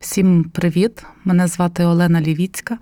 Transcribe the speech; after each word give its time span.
Всім 0.00 0.44
привіт! 0.44 1.04
Мене 1.24 1.46
звати 1.46 1.84
Олена 1.84 2.20
Лівіцька. 2.20 2.78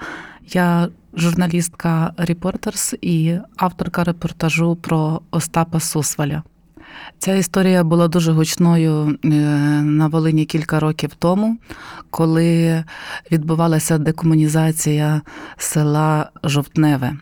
Я 0.46 0.88
журналістка 1.15 2.12
Reporters 2.18 2.98
і 3.00 3.38
авторка 3.56 4.04
репортажу 4.04 4.77
про 4.77 5.21
Остапа 5.31 5.81
Сусваля. 5.81 6.43
Ця 7.19 7.35
історія 7.35 7.85
була 7.85 8.09
дуже 8.09 8.33
гучною 8.33 9.19
е, 9.25 9.29
на 9.83 10.09
Волині 10.09 10.45
кілька 10.45 10.81
років 10.81 11.15
тому, 11.19 11.59
коли 12.11 12.84
відбувалася 13.32 13.98
декомунізація 13.98 15.23
села 15.57 16.30
Жовтневе. 16.45 17.16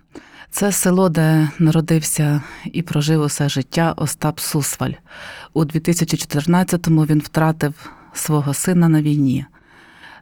Це 0.50 0.72
село, 0.72 1.08
де 1.08 1.48
народився 1.58 2.42
і 2.64 2.82
прожив 2.82 3.20
усе 3.20 3.48
життя 3.48 3.94
Остап 3.96 4.40
Сусваль. 4.40 4.92
У 5.52 5.64
2014-му 5.64 7.02
він 7.02 7.18
втратив 7.18 7.74
свого 8.12 8.54
сина 8.54 8.88
на 8.88 9.02
війні. 9.02 9.46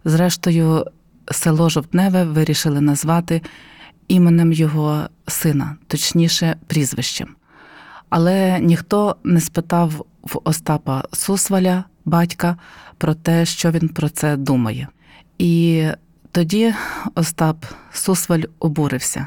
Зрештою, 0.05 0.85
село 1.31 1.69
Жовтневе 1.69 2.25
вирішили 2.25 2.81
назвати 2.81 3.43
іменем 4.09 4.53
його 4.53 5.09
сина, 5.27 5.77
точніше, 5.87 6.57
прізвищем. 6.67 7.29
Але 8.09 8.61
ніхто 8.61 9.17
не 9.25 9.41
спитав 9.41 10.07
в 10.23 10.41
Остапа 10.45 11.05
Сусваля, 11.13 11.85
батька, 12.05 12.57
про 12.99 13.15
те, 13.15 13.45
що 13.45 13.71
він 13.71 13.89
про 13.89 14.09
це 14.09 14.37
думає. 14.37 14.89
І 15.39 15.87
тоді 16.33 16.75
Остап 17.15 17.65
Сусваль 17.93 18.43
обурився. 18.59 19.27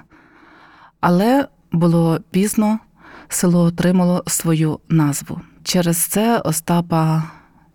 Але 0.99 1.47
було 1.71 2.19
пізно, 2.31 2.79
село 3.27 3.61
отримало 3.61 4.23
свою 4.27 4.79
назву. 4.89 5.41
Через 5.63 5.97
це 5.97 6.39
Остапа 6.39 7.23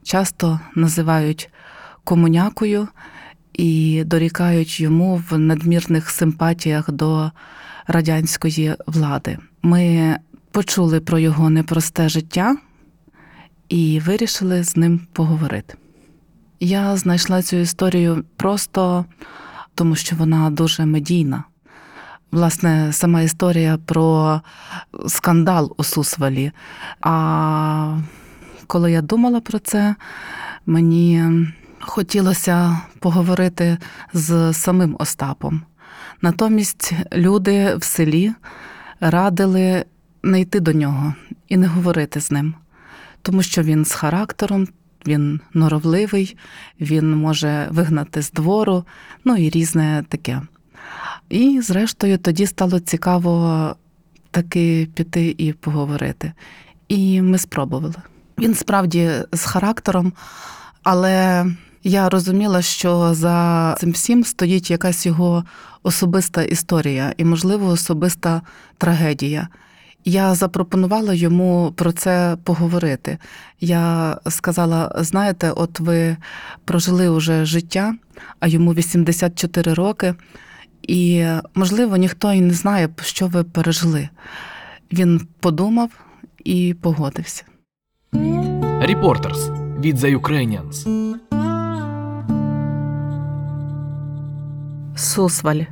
часто 0.03 0.61
називають 0.75 1.52
комунякою 2.05 2.89
і 3.53 4.03
дорікають 4.05 4.81
йому 4.81 5.23
в 5.31 5.39
надмірних 5.39 6.11
симпатіях 6.11 6.91
до 6.91 7.31
радянської 7.87 8.75
влади. 8.87 9.39
Ми 9.63 10.17
почули 10.51 11.01
про 11.01 11.19
його 11.19 11.51
непросте 11.51 12.09
життя 12.09 12.57
і 13.69 14.01
вирішили 14.01 14.65
з 14.65 14.77
ним 14.77 15.01
поговорити. 15.13 15.75
Я 16.61 16.97
знайшла 16.97 17.43
цю 17.43 17.57
історію 17.57 18.25
просто 18.37 19.05
тому, 19.75 19.97
що 19.97 20.17
вона 20.17 20.51
дуже 20.51 20.87
медійна. 20.87 21.45
Власне, 22.33 22.93
сама 22.93 23.21
історія 23.23 23.79
про 23.87 24.41
скандал 25.09 25.75
у 25.77 25.85
Сусвалі. 25.85 26.53
А 27.01 27.99
коли 28.67 28.93
я 28.93 29.03
думала 29.03 29.41
про 29.41 29.59
це, 29.59 29.95
мені 30.67 31.23
хотілося 31.83 32.81
поговорити 32.99 33.79
з 34.13 34.53
самим 34.53 34.97
Остапом. 34.99 35.63
Натомість 36.23 36.93
люди 37.13 37.77
в 37.77 37.85
селі 37.85 38.33
радили 39.01 39.85
не 40.23 40.41
йти 40.41 40.61
до 40.61 40.73
нього 40.73 41.15
і 41.49 41.57
не 41.57 41.67
говорити 41.67 42.21
з 42.21 42.31
ним, 42.31 42.55
тому 43.23 43.43
що 43.43 43.63
він 43.63 43.85
з 43.85 43.93
характером, 43.93 44.69
він 45.07 45.41
норовливий, 45.55 46.37
він 46.81 47.17
може 47.17 47.69
вигнати 47.71 48.23
з 48.23 48.31
двору, 48.31 48.85
ну 49.25 49.37
і 49.37 49.51
різне 49.51 50.05
таке. 50.09 50.43
І, 51.29 51.61
зрештою, 51.61 52.19
тоді 52.19 52.47
стало 52.47 52.81
цікаво 52.81 53.77
таки 54.31 54.89
піти 54.95 55.35
і 55.39 55.53
поговорити. 55.53 56.33
І 56.89 57.23
ми 57.23 57.39
спробували. 57.39 57.95
Він 58.39 58.55
справді 58.55 59.11
з 59.33 59.45
характером, 59.45 60.13
але 60.83 61.47
я 61.85 62.09
розуміла, 62.09 62.63
що 62.63 63.15
за 63.15 63.75
цим 63.79 63.93
всім 63.93 64.25
стоїть 64.25 64.71
якась 64.71 65.07
його 65.07 65.45
особиста 65.83 66.43
історія 66.43 67.15
і, 67.17 67.25
можливо, 67.25 67.67
особиста 67.69 68.43
трагедія. 68.79 69.49
Я 70.05 70.35
запропонувала 70.35 71.15
йому 71.15 71.73
про 71.77 71.93
це 71.93 72.37
поговорити. 72.45 73.19
Я 73.61 74.17
сказала: 74.29 74.95
знаєте, 74.99 75.51
от 75.51 75.81
ви 75.81 76.17
прожили 76.65 77.09
уже 77.09 77.45
життя, 77.45 77.95
а 78.41 78.47
йому 78.47 78.75
84 78.75 79.75
роки, 79.75 80.15
і, 80.83 81.27
можливо, 81.55 81.97
ніхто 81.97 82.33
і 82.33 82.41
не 82.41 82.55
знає, 82.55 82.89
що 83.03 83.27
ви 83.27 83.45
пережили. 83.45 84.09
Він 84.93 85.27
подумав 85.41 85.91
і 86.45 86.75
погодився. 86.81 87.45
Reporters 88.83 89.63
від 89.81 89.99
The 89.99 90.21
Ukrainians. 90.21 90.89
Сусваль 95.03 95.63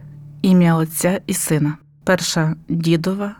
ім'я 0.42 0.76
Отця 0.76 1.20
і 1.26 1.34
сина. 1.34 1.76
Перша 2.04 2.56
дідова, 2.68 3.36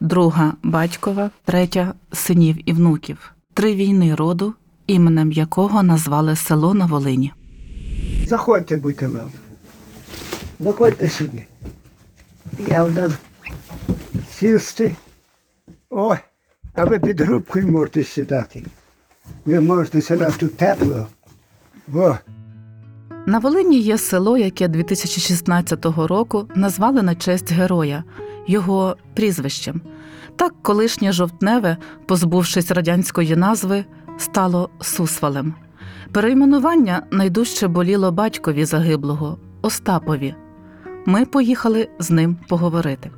друга 0.00 0.52
батькова, 0.62 1.30
третя 1.44 1.94
синів 2.12 2.70
і 2.70 2.72
внуків. 2.72 3.32
Три 3.54 3.74
війни 3.74 4.14
роду, 4.14 4.54
іменем 4.86 5.32
якого 5.32 5.82
назвали 5.82 6.36
село 6.36 6.74
на 6.74 6.86
Волині. 6.86 7.32
Заходьте, 8.26 8.76
будьте 8.76 9.08
милі. 9.08 9.22
Заходьте 10.60 11.08
сюди. 11.08 11.46
Я 12.68 12.84
в 12.84 12.92
нас 12.92 13.12
сісти. 14.32 14.96
Ой, 15.90 16.16
а 16.74 16.84
ви 16.84 16.98
під 16.98 17.20
грубкою 17.20 17.68
можете 17.68 18.04
сідати. 18.04 18.64
Ви 19.44 19.60
можете 19.60 20.02
сідати 20.02 20.48
тепло. 20.48 21.06
О, 21.94 22.16
На 23.26 23.38
Волині 23.38 23.78
є 23.78 23.98
село, 23.98 24.38
яке 24.38 24.68
2016 24.68 25.84
року 25.84 26.48
назвали 26.54 27.02
на 27.02 27.14
честь 27.14 27.52
героя, 27.52 28.04
його 28.46 28.96
прізвищем. 29.14 29.80
Так 30.36 30.54
колишнє 30.62 31.12
жовтневе, 31.12 31.76
позбувшись 32.06 32.70
радянської 32.70 33.36
назви, 33.36 33.84
стало 34.18 34.70
Сусвалем. 34.80 35.54
Перейменування 36.12 37.02
найдужче 37.10 37.68
боліло 37.68 38.12
батькові 38.12 38.64
загиблого 38.64 39.38
Остапові. 39.62 40.34
Ми 41.06 41.24
поїхали 41.24 41.88
з 41.98 42.10
ним 42.10 42.36
поговорити. 42.48 43.10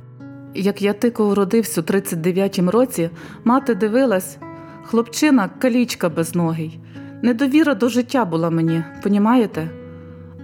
Як 0.55 0.81
я 0.81 0.93
тико 0.93 1.29
уродився 1.29 1.81
у 1.81 1.83
39-м 1.83 2.69
році, 2.69 3.09
мати 3.43 3.75
дивилась, 3.75 4.37
хлопчина 4.83 5.49
калічка 5.59 6.09
безногий. 6.09 6.79
Недовіра 7.21 7.75
до 7.75 7.89
життя 7.89 8.25
була 8.25 8.49
мені, 8.49 8.83
понімаєте? 9.03 9.84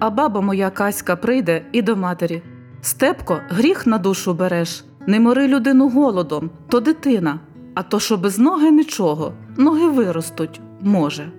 А 0.01 0.09
баба 0.09 0.41
моя 0.41 0.69
Каська 0.69 1.15
прийде 1.15 1.65
і 1.71 1.81
до 1.81 1.95
матері. 1.95 2.41
Степко, 2.81 3.39
гріх 3.49 3.87
на 3.87 3.97
душу 3.97 4.33
береш, 4.33 4.85
не 5.07 5.19
мори 5.19 5.47
людину 5.47 5.89
голодом, 5.89 6.49
то 6.67 6.79
дитина, 6.79 7.39
а 7.75 7.83
то, 7.83 7.99
що 7.99 8.17
без 8.17 8.39
ноги 8.39 8.71
нічого, 8.71 9.33
ноги 9.57 9.89
виростуть, 9.89 10.61
може. 10.81 11.31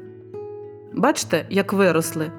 Бачте, 0.95 1.47
як 1.50 1.73
виросли. 1.73 2.33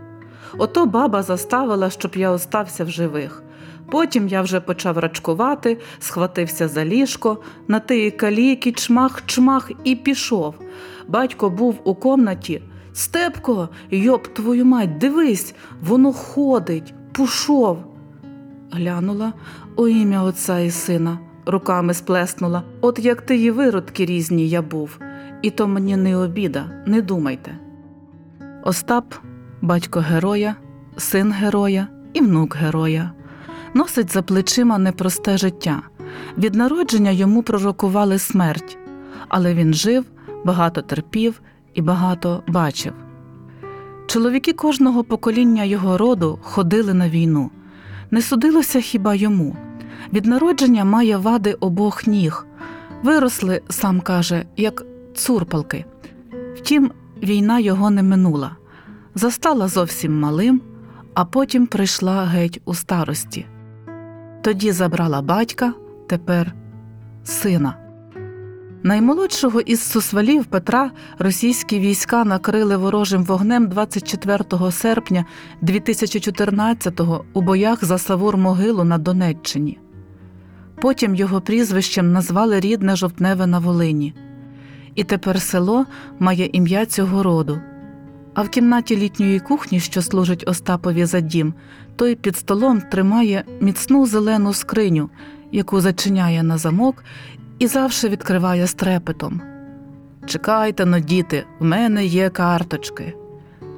Ото 0.58 0.86
баба 0.86 1.24
заставила, 1.24 1.90
щоб 1.90 2.12
я 2.16 2.32
остався 2.32 2.84
в 2.84 2.90
живих. 2.90 3.44
Потім 3.92 4.28
я 4.28 4.42
вже 4.42 4.60
почав 4.60 4.98
рачкувати, 4.98 5.78
схватився 6.00 6.68
за 6.68 6.86
ліжко, 6.86 7.38
на 7.68 7.80
тиї 7.80 8.12
каліки, 8.12 8.72
чмах, 8.72 9.24
чмах 9.26 9.72
і 9.84 9.96
пішов. 9.96 10.56
Батько 11.08 11.50
був 11.50 11.80
у 11.84 11.96
комнаті. 11.96 12.62
Степко, 12.94 13.70
йоп 13.92 14.28
твою 14.28 14.66
мать, 14.66 14.98
дивись, 14.98 15.56
воно 15.82 16.14
ходить, 16.14 16.94
пушов. 17.12 17.78
Глянула 18.72 19.34
у 19.76 19.88
ім'я 19.88 20.24
отця 20.24 20.60
і 20.60 20.72
сина, 20.72 21.20
руками 21.46 21.94
сплеснула. 21.94 22.64
От 22.82 23.00
як 23.00 23.22
ти 23.22 23.36
її 23.36 23.52
виродки 23.52 24.06
різні 24.06 24.50
я 24.50 24.62
був, 24.62 25.00
і 25.42 25.50
то 25.50 25.68
мені 25.68 25.98
не 25.98 26.18
обіда, 26.18 26.66
не 26.86 27.02
думайте. 27.02 27.58
Остап, 28.64 29.14
батько 29.62 30.00
героя, 30.00 30.56
син 30.98 31.32
героя 31.32 31.88
і 32.14 32.22
внук 32.22 32.56
героя, 32.56 33.12
носить 33.74 34.14
за 34.14 34.22
плечима 34.22 34.78
непросте 34.78 35.38
життя. 35.38 35.82
Від 36.38 36.56
народження 36.56 37.12
йому 37.12 37.44
пророкували 37.44 38.20
смерть, 38.20 38.78
але 39.28 39.54
він 39.54 39.74
жив, 39.74 40.06
багато 40.46 40.82
терпів 40.82 41.42
і 41.74 41.82
багато 41.82 42.44
бачив. 42.48 42.94
Чоловіки 44.08 44.54
кожного 44.54 45.04
покоління 45.04 45.64
його 45.64 45.98
роду 45.98 46.40
ходили 46.42 46.94
на 46.94 47.10
війну. 47.10 47.52
Не 48.12 48.22
судилося 48.22 48.80
хіба 48.80 49.16
йому. 49.16 49.56
Від 50.14 50.26
народження 50.26 50.86
має 50.86 51.18
вади 51.18 51.54
обох 51.54 52.08
ніг. 52.08 52.46
Виросли, 53.04 53.62
сам 53.70 54.02
каже, 54.02 54.46
як 54.58 54.86
цурпалки. 55.16 55.86
Втім, 56.56 56.92
війна 57.24 57.60
його 57.60 57.90
не 57.90 58.04
минула. 58.04 58.56
Застала 59.16 59.68
зовсім 59.68 60.20
малим, 60.20 60.62
а 61.14 61.26
потім 61.26 61.68
прийшла 61.68 62.26
геть 62.26 62.62
у 62.66 62.74
старості. 62.74 63.46
Тоді 64.42 64.72
забрала 64.72 65.22
батька, 65.22 65.74
тепер 66.08 66.54
сина. 67.24 67.83
Наймолодшого 68.86 69.62
із 69.62 69.82
сусвалів 69.82 70.46
Петра 70.46 70.92
російські 71.20 71.80
війська 71.80 72.24
накрили 72.24 72.78
ворожим 72.78 73.24
вогнем 73.24 73.68
24 73.68 74.72
серпня 74.72 75.26
2014-го 75.62 77.26
у 77.34 77.42
боях 77.42 77.86
за 77.86 77.96
Савур-Могилу 77.96 78.84
на 78.84 78.98
Донеччині. 78.98 79.80
Потім 80.82 81.16
його 81.16 81.42
прізвищем 81.42 82.12
назвали 82.12 82.60
рідне 82.60 82.96
жовтневе 82.96 83.48
на 83.48 83.60
Волині. 83.60 84.14
І 84.96 85.04
тепер 85.04 85.42
село 85.42 85.86
має 86.20 86.50
ім'я 86.54 86.86
цього 86.86 87.24
роду. 87.24 87.60
А 88.34 88.42
в 88.42 88.50
кімнаті 88.50 88.98
літньої 88.98 89.40
кухні, 89.40 89.80
що 89.80 90.02
служить 90.02 90.44
Остапові 90.48 91.06
за 91.06 91.20
дім, 91.20 91.54
той 91.96 92.16
під 92.16 92.38
столом 92.38 92.82
тримає 92.82 93.44
міцну 93.62 94.06
зелену 94.06 94.54
скриню, 94.54 95.10
яку 95.52 95.82
зачиняє 95.82 96.44
на 96.44 96.58
замок 96.58 97.04
і 97.64 97.68
завжди 97.68 98.10
відкриває 98.10 98.68
з 98.68 98.74
трепетом. 98.74 99.42
Чекайте 100.26 100.86
но, 100.86 101.00
діти, 101.00 101.46
в 101.60 101.66
мене 101.66 102.06
є 102.06 102.30
карточки. 102.30 103.14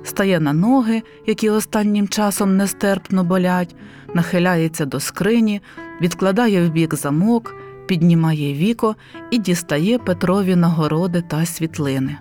Стає 0.03 0.39
на 0.39 0.53
ноги, 0.53 1.03
які 1.27 1.49
останнім 1.49 2.07
часом 2.07 2.57
нестерпно 2.57 3.23
болять, 3.23 3.75
нахиляється 4.13 4.85
до 4.85 4.99
скрині, 4.99 5.61
відкладає 6.01 6.67
в 6.67 6.71
бік 6.71 6.95
замок, 6.95 7.55
піднімає 7.87 8.53
віко 8.53 8.95
і 9.31 9.37
дістає 9.37 9.97
Петрові 9.97 10.55
нагороди 10.55 11.21
та 11.21 11.45
світлини. 11.45 12.17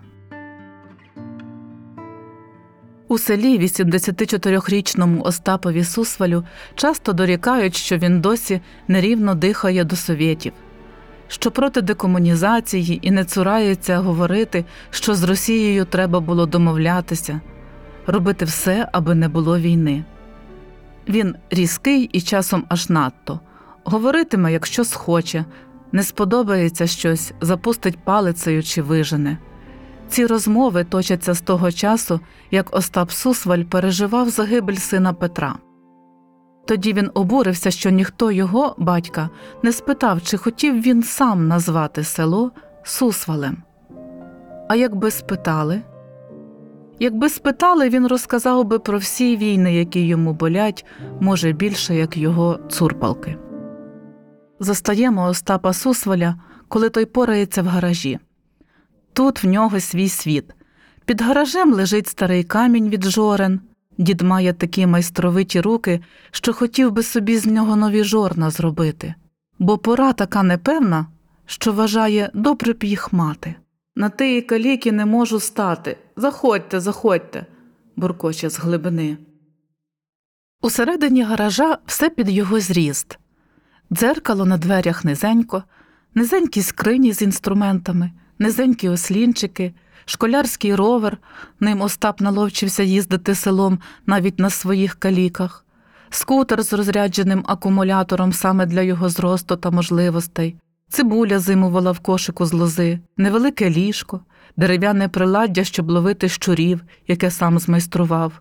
У 3.08 3.18
селі 3.18 3.58
84-річному 3.58 5.22
Остапові 5.22 5.84
Сусвалю 5.84 6.44
часто 6.74 7.12
дорікають, 7.12 7.76
що 7.76 7.98
він 7.98 8.20
досі 8.20 8.60
нерівно 8.88 9.34
дихає 9.34 9.84
до 9.84 9.96
совєтів, 9.96 10.52
що 11.34 11.50
проти 11.50 11.82
декомунізації 11.82 12.98
і 13.02 13.10
не 13.10 13.24
цурається 13.24 13.98
говорити, 13.98 14.64
що 14.90 15.14
з 15.14 15.22
Росією 15.22 15.84
треба 15.84 16.20
було 16.20 16.46
домовлятися, 16.46 17.40
робити 18.06 18.44
все, 18.44 18.88
аби 18.92 19.14
не 19.14 19.28
було 19.28 19.58
війни. 19.58 20.04
Він 21.08 21.34
різкий 21.50 22.04
і 22.04 22.20
часом 22.20 22.64
аж 22.68 22.88
надто, 22.90 23.40
говоритиме, 23.84 24.52
якщо 24.52 24.84
схоче, 24.84 25.44
не 25.92 26.02
сподобається 26.02 26.86
щось, 26.86 27.32
запустить 27.40 27.98
палицею 28.04 28.62
чи 28.62 28.82
вижене. 28.82 29.38
Ці 30.08 30.26
розмови 30.26 30.84
точаться 30.84 31.34
з 31.34 31.40
того 31.40 31.72
часу, 31.72 32.20
як 32.50 32.76
Остап 32.76 33.10
Сусваль 33.10 33.62
переживав 33.62 34.28
загибель 34.28 34.74
сина 34.74 35.12
Петра. 35.12 35.54
Тоді 36.64 36.92
він 36.92 37.10
обурився, 37.14 37.70
що 37.70 37.90
ніхто 37.90 38.30
його, 38.30 38.74
батька, 38.78 39.30
не 39.62 39.72
спитав, 39.72 40.22
чи 40.22 40.36
хотів 40.36 40.80
він 40.80 41.02
сам 41.02 41.48
назвати 41.48 42.04
село 42.04 42.52
Сусвалем. 42.82 43.62
А 44.68 44.74
якби 44.74 45.10
спитали? 45.10 45.82
Якби 46.98 47.28
спитали, 47.28 47.88
він 47.88 48.06
розказав 48.06 48.64
би 48.64 48.78
про 48.78 48.98
всі 48.98 49.36
війни, 49.36 49.74
які 49.74 50.06
йому 50.06 50.32
болять, 50.32 50.84
може 51.20 51.52
більше, 51.52 51.94
як 51.94 52.16
його 52.16 52.58
цурпалки. 52.68 53.36
Застаємо 54.60 55.24
Остапа 55.28 55.72
Сусваля, 55.72 56.34
коли 56.68 56.88
той 56.88 57.04
порається 57.04 57.62
в 57.62 57.66
гаражі. 57.66 58.18
Тут 59.12 59.44
в 59.44 59.46
нього 59.46 59.80
свій 59.80 60.08
світ. 60.08 60.44
Під 61.04 61.22
гаражем 61.22 61.72
лежить 61.72 62.06
старий 62.06 62.44
камінь 62.44 62.88
від 62.88 63.04
жорен. 63.04 63.60
Дід 63.98 64.20
має 64.20 64.52
такі 64.52 64.86
майстровиті 64.86 65.60
руки, 65.60 66.00
що 66.30 66.52
хотів 66.52 66.92
би 66.92 67.02
собі 67.02 67.38
з 67.38 67.46
нього 67.46 67.76
нові 67.76 68.04
жорна 68.04 68.50
зробити. 68.50 69.14
Бо 69.58 69.78
пора 69.78 70.12
така 70.12 70.42
непевна, 70.42 71.06
що 71.46 71.72
вважає 71.72 72.30
добре 72.34 72.72
б 72.72 72.84
їх 72.84 73.12
мати. 73.12 73.54
На 73.96 74.08
тиї 74.08 74.42
каліки 74.42 74.92
не 74.92 75.06
можу 75.06 75.40
стати. 75.40 75.96
Заходьте, 76.16 76.80
заходьте, 76.80 77.46
буркоче 77.96 78.50
з 78.50 78.58
глибини. 78.58 79.16
Усередині 80.60 81.22
гаража 81.22 81.78
все 81.86 82.10
під 82.10 82.28
його 82.28 82.60
зріст. 82.60 83.18
Дзеркало 83.92 84.44
на 84.44 84.58
дверях 84.58 85.04
низенько, 85.04 85.62
низенькі 86.14 86.62
скрині 86.62 87.12
з 87.12 87.22
інструментами, 87.22 88.10
низенькі 88.38 88.88
ослінчики, 88.88 89.74
школярський 90.04 90.74
ровер, 90.74 91.18
ним 91.60 91.80
Остап 91.80 92.20
наловчився 92.20 92.82
їздити 92.82 93.34
селом 93.34 93.78
навіть 94.06 94.38
на 94.38 94.50
своїх 94.50 94.94
каліках, 94.94 95.64
скутер 96.10 96.62
з 96.62 96.72
розрядженим 96.72 97.44
акумулятором 97.46 98.32
саме 98.32 98.66
для 98.66 98.82
його 98.82 99.08
зросту 99.08 99.56
та 99.56 99.70
можливостей, 99.70 100.56
цибуля 100.88 101.38
зимувала 101.38 101.92
в 101.92 101.98
кошику 101.98 102.46
з 102.46 102.52
лози, 102.52 103.00
невелике 103.16 103.70
ліжко, 103.70 104.20
дерев'яне 104.56 105.08
приладдя, 105.08 105.64
щоб 105.64 105.90
ловити 105.90 106.28
щурів, 106.28 106.80
яке 107.08 107.30
сам 107.30 107.58
змайстрував, 107.58 108.32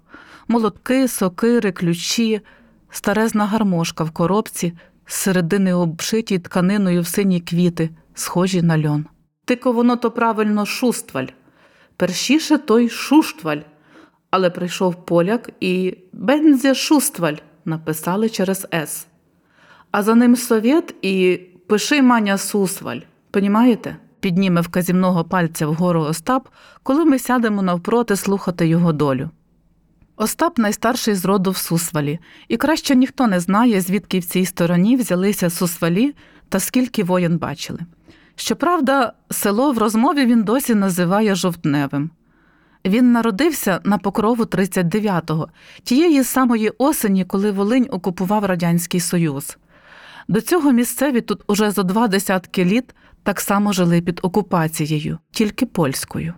молотки, 0.48 1.08
сокири, 1.08 1.72
ключі, 1.72 2.42
старезна 2.90 3.46
гармошка 3.46 4.04
в 4.04 4.12
коробці, 4.12 4.74
з 5.06 5.14
середини 5.14 5.74
обшитій 5.74 6.40
тканиною 6.40 7.02
в 7.02 7.08
сині 7.08 7.40
квіти, 7.40 7.90
схожі 8.14 8.62
на 8.62 8.88
льон. 8.88 9.06
Тико 9.46 9.72
воно 9.72 9.96
то 9.96 10.12
правильно 10.12 10.66
шустваль. 10.66 11.28
Першіше 11.98 12.58
той 12.58 12.90
шуштваль. 12.90 13.62
Але 14.30 14.50
прийшов 14.50 15.06
поляк 15.06 15.50
і 15.60 15.98
Бензя 16.14 16.74
Шустваль 16.74 17.36
написали 17.66 18.30
через 18.30 18.68
С. 18.74 19.08
А 19.92 20.04
за 20.04 20.16
ним 20.16 20.36
совєт 20.36 20.96
і 21.02 21.40
пиши 21.68 22.02
маня 22.02 22.38
Сусваль. 22.38 23.00
Понімаєте? 23.32 23.96
Підніме 24.20 24.62
вказівного 24.62 25.24
пальця 25.24 25.68
вгору 25.68 26.02
Остап, 26.02 26.50
коли 26.84 27.06
ми 27.06 27.20
сядемо 27.20 27.62
навпроти 27.62 28.16
слухати 28.16 28.68
його 28.68 28.94
долю. 28.94 29.30
Остап 30.16 30.58
найстарший 30.58 31.16
з 31.16 31.26
роду 31.26 31.52
в 31.52 31.58
Сусвалі, 31.58 32.20
і 32.48 32.58
краще 32.58 32.96
ніхто 32.96 33.28
не 33.28 33.40
знає, 33.40 33.82
звідки 33.82 34.20
в 34.20 34.26
цій 34.26 34.46
стороні 34.46 34.96
взялися 34.96 35.50
Сусвалі 35.50 36.16
та 36.50 36.60
скільки 36.60 37.04
воєн 37.04 37.38
бачили. 37.38 37.80
Щоправда, 38.36 39.14
село 39.32 39.72
в 39.72 39.78
розмові 39.78 40.26
він 40.26 40.44
досі 40.44 40.76
називає 40.76 41.36
жовтневим. 41.36 42.10
Він 42.86 43.12
народився 43.12 43.80
на 43.84 43.98
покрову 43.98 44.44
39-го, 44.44 45.50
тієї 45.84 46.24
самої 46.24 46.70
осені, 46.70 47.26
коли 47.26 47.52
Волинь 47.52 47.88
окупував 47.92 48.46
Радянський 48.46 49.00
Союз. 49.00 49.58
До 50.28 50.42
цього 50.42 50.72
місцеві 50.72 51.22
тут 51.22 51.42
уже 51.48 51.72
зо 51.72 51.84
два 51.84 52.08
десятки 52.08 52.66
літ 52.66 52.96
так 53.24 53.42
само 53.42 53.74
жили 53.74 54.02
під 54.02 54.20
окупацією, 54.24 55.20
тільки 55.32 55.66
польською. 55.66 56.34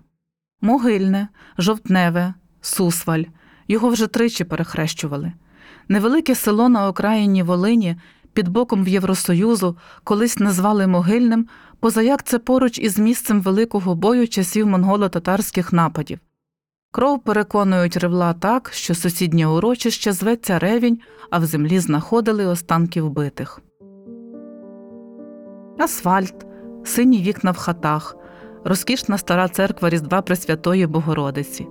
Могильне, 0.62 1.28
жовтневе, 1.58 2.34
Сусваль. 2.62 3.24
Його 3.68 3.90
вже 3.90 4.08
тричі 4.08 4.44
перехрещували. 4.44 5.32
Невелике 5.88 6.36
село 6.36 6.70
на 6.70 6.88
окраїні 6.88 7.44
Волині 7.44 7.96
під 8.36 8.48
боком 8.48 8.84
в 8.84 8.88
Євросоюзу 8.88 9.78
колись 10.04 10.40
назвали 10.40 10.88
могильним, 10.88 11.48
позаяк 11.80 12.24
це 12.24 12.40
поруч 12.40 12.80
із 12.80 13.00
місцем 13.00 13.42
великого 13.42 13.96
бою 13.96 14.28
часів 14.28 14.68
монголо-татарських 14.68 15.74
нападів. 15.74 16.20
Кров 16.92 17.24
переконують 17.24 17.98
ревла 17.98 18.34
так, 18.34 18.70
що 18.74 18.96
сусіднє 18.96 19.48
урочище 19.48 20.12
зветься 20.12 20.60
ревінь, 20.60 21.00
а 21.30 21.40
в 21.40 21.46
землі 21.46 21.80
знаходили 21.80 22.46
останки 22.46 23.02
вбитих. 23.02 23.62
Асфальт, 25.80 26.46
сині 26.86 27.22
вікна 27.22 27.52
в 27.52 27.58
хатах, 27.58 28.16
розкішна 28.64 29.18
стара 29.18 29.48
церква 29.48 29.90
Різдва 29.90 30.22
Пресвятої 30.22 30.88
Богородиці. 30.88 31.68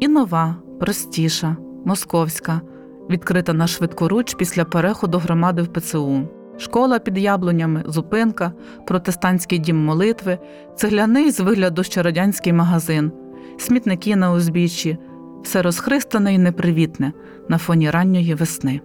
І 0.00 0.08
нова, 0.08 0.56
простіша, 0.80 1.56
московська, 1.84 2.60
відкрита 3.10 3.52
на 3.52 3.66
швидкоруч 3.66 4.34
після 4.34 4.64
переходу 4.64 5.18
громади 5.18 5.62
в 5.62 5.66
ПЦУ. 5.66 6.28
Школа 6.58 6.98
під 6.98 7.18
яблунями, 7.18 7.84
зупинка, 7.86 8.52
протестантський 8.86 9.58
дім 9.58 9.84
молитви, 9.84 10.38
цегляний 10.76 11.30
з 11.30 11.40
вигляду 11.40 11.82
ще 11.82 12.02
радянський 12.02 12.52
магазин, 12.52 13.12
смітники 13.58 14.16
на 14.16 14.32
узбіччі, 14.32 14.98
все 15.42 15.62
розхристане 15.62 16.34
і 16.34 16.38
непривітне 16.38 17.12
на 17.48 17.58
фоні 17.58 17.90
ранньої 17.90 18.34
весни. 18.34 18.80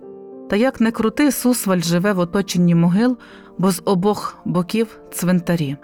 Та 0.49 0.55
як 0.55 0.81
не 0.81 0.91
крути, 0.91 1.31
Сусваль 1.31 1.79
живе 1.79 2.13
в 2.13 2.19
оточенні 2.19 2.75
могил, 2.75 3.17
бо 3.57 3.71
з 3.71 3.81
обох 3.85 4.37
боків 4.45 4.99
цвинтарі. 5.11 5.77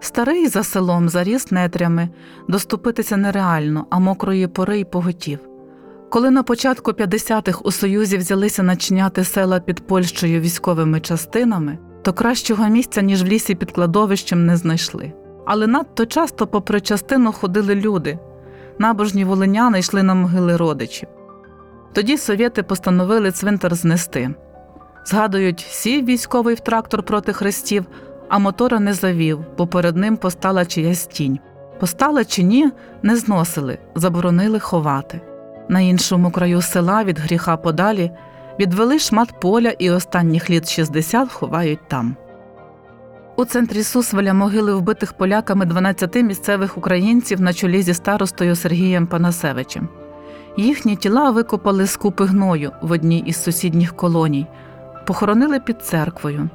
Старий 0.00 0.48
за 0.48 0.62
селом 0.62 1.08
заріс 1.08 1.50
нетрями, 1.50 2.08
доступитися 2.48 3.16
нереально, 3.16 3.86
а 3.90 3.98
мокрої 3.98 4.46
пори 4.46 4.80
й 4.80 4.84
поготів. 4.84 5.38
Коли 6.12 6.30
на 6.30 6.42
початку 6.42 6.90
50-х 6.90 7.60
у 7.64 7.70
Союзі 7.70 8.16
взялися 8.16 8.62
начиняти 8.62 9.24
села 9.24 9.60
під 9.60 9.86
Польщею 9.86 10.40
військовими 10.40 11.00
частинами, 11.00 11.78
то 12.02 12.12
кращого 12.12 12.68
місця, 12.68 13.02
ніж 13.02 13.22
в 13.22 13.26
лісі 13.26 13.54
під 13.54 13.72
кладовищем, 13.72 14.46
не 14.46 14.56
знайшли. 14.56 15.12
Але 15.46 15.66
надто 15.66 16.06
часто 16.06 16.46
попри 16.46 16.80
частину 16.80 17.32
ходили 17.32 17.74
люди. 17.74 18.18
Набожні 18.78 19.24
волиняни 19.24 19.78
йшли 19.78 20.02
на 20.02 20.14
могили 20.14 20.56
родичів. 20.56 21.08
Тоді 21.92 22.18
совєти 22.18 22.62
постановили 22.62 23.30
цвинтар 23.30 23.74
знести. 23.74 24.30
Згадують, 25.06 25.66
сів 25.70 26.04
військовий 26.04 26.54
в 26.54 26.60
трактор 26.60 27.02
проти 27.02 27.32
хрестів, 27.32 27.84
а 28.28 28.38
мотора 28.38 28.80
не 28.80 28.94
завів, 28.94 29.38
бо 29.58 29.66
перед 29.66 29.96
ним 29.96 30.16
постала 30.16 30.64
чиясь 30.64 31.06
тінь. 31.06 31.38
Постала 31.80 32.24
чи 32.24 32.42
ні, 32.42 32.70
не 33.02 33.16
зносили, 33.16 33.78
заборонили 33.94 34.58
ховати. 34.58 35.20
На 35.72 35.80
іншому 35.80 36.30
краю 36.30 36.62
села 36.62 37.04
від 37.04 37.18
гріха 37.18 37.56
подалі 37.56 38.10
відвели 38.58 38.98
шмат 38.98 39.40
поля 39.40 39.68
і 39.78 39.90
останніх 39.90 40.50
літ 40.50 40.70
60 40.70 41.32
ховають 41.32 41.88
там. 41.88 42.16
У 43.36 43.44
центрі 43.44 43.82
Сусваля 43.82 44.34
могили 44.34 44.74
вбитих 44.74 45.12
поляками 45.12 45.64
12 45.64 46.14
місцевих 46.14 46.78
українців 46.78 47.40
на 47.40 47.52
чолі 47.52 47.82
зі 47.82 47.94
старостою 47.94 48.56
Сергієм 48.56 49.06
Панасевичем. 49.06 49.88
Їхні 50.56 50.96
тіла 50.96 51.30
викопали 51.30 51.86
з 51.86 51.96
купи 51.96 52.24
гною 52.24 52.72
в 52.82 52.92
одній 52.92 53.18
із 53.18 53.42
сусідніх 53.42 53.96
колоній, 53.96 54.46
похоронили 55.06 55.60
під 55.60 55.82
церквою. 55.82 56.50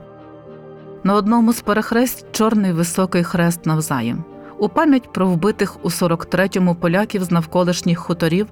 На 1.03 1.13
одному 1.13 1.53
з 1.53 1.61
перехресть 1.61 2.25
чорний 2.31 2.71
високий 2.71 3.23
хрест 3.23 3.65
навзаєм. 3.65 4.23
У 4.59 4.69
пам'ять 4.69 5.13
про 5.13 5.27
вбитих 5.27 5.85
у 5.85 5.89
43-му 5.89 6.75
поляків 6.75 7.23
з 7.23 7.31
навколишніх 7.31 7.99
хуторів, 7.99 8.47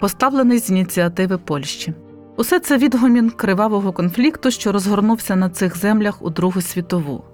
поставлений 0.00 0.58
з 0.58 0.70
ініціативи 0.70 1.38
Польщі. 1.38 1.94
Усе 2.36 2.60
це 2.60 2.76
відгомін 2.78 3.30
кривавого 3.30 3.92
конфлікту, 3.92 4.50
що 4.50 4.72
розгорнувся 4.72 5.36
на 5.36 5.50
цих 5.50 5.76
землях 5.76 6.22
у 6.22 6.30
Другу 6.30 6.60
світову. 6.60 7.24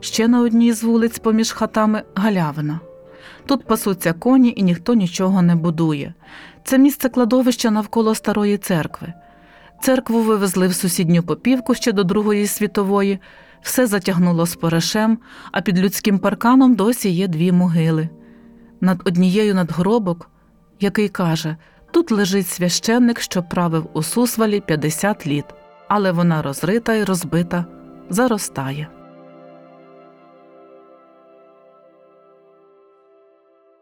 Ще 0.00 0.28
на 0.28 0.40
одній 0.40 0.72
з 0.72 0.82
вулиць 0.82 1.18
поміж 1.18 1.52
хатами 1.52 2.02
галявина. 2.14 2.80
Тут 3.46 3.66
пасуться 3.66 4.12
коні 4.12 4.52
і 4.56 4.62
ніхто 4.62 4.94
нічого 4.94 5.42
не 5.42 5.54
будує. 5.54 6.14
Це 6.64 6.78
місце 6.78 7.08
кладовища 7.08 7.70
навколо 7.70 8.14
старої 8.14 8.58
церкви. 8.58 9.12
Церкву 9.82 10.22
вивезли 10.22 10.68
в 10.68 10.74
сусідню 10.74 11.22
попівку 11.22 11.74
ще 11.74 11.92
до 11.92 12.04
Другої 12.04 12.46
світової, 12.46 13.18
все 13.62 13.86
затягнуло 13.86 14.46
споришем, 14.46 15.18
а 15.52 15.60
під 15.60 15.78
людським 15.78 16.18
парканом 16.18 16.74
досі 16.74 17.10
є 17.10 17.28
дві 17.28 17.52
могили. 17.52 18.08
Над 18.80 19.02
однією 19.04 19.54
надгробок, 19.54 20.30
який 20.80 21.08
каже: 21.08 21.56
тут 21.90 22.10
лежить 22.10 22.48
священник, 22.48 23.20
що 23.20 23.42
правив 23.42 23.88
у 23.92 24.02
Сусвалі 24.02 24.60
50 24.60 25.26
літ, 25.26 25.44
але 25.88 26.12
вона 26.12 26.42
розрита 26.42 26.94
і 26.94 27.04
розбита, 27.04 27.64
заростає. 28.10 28.88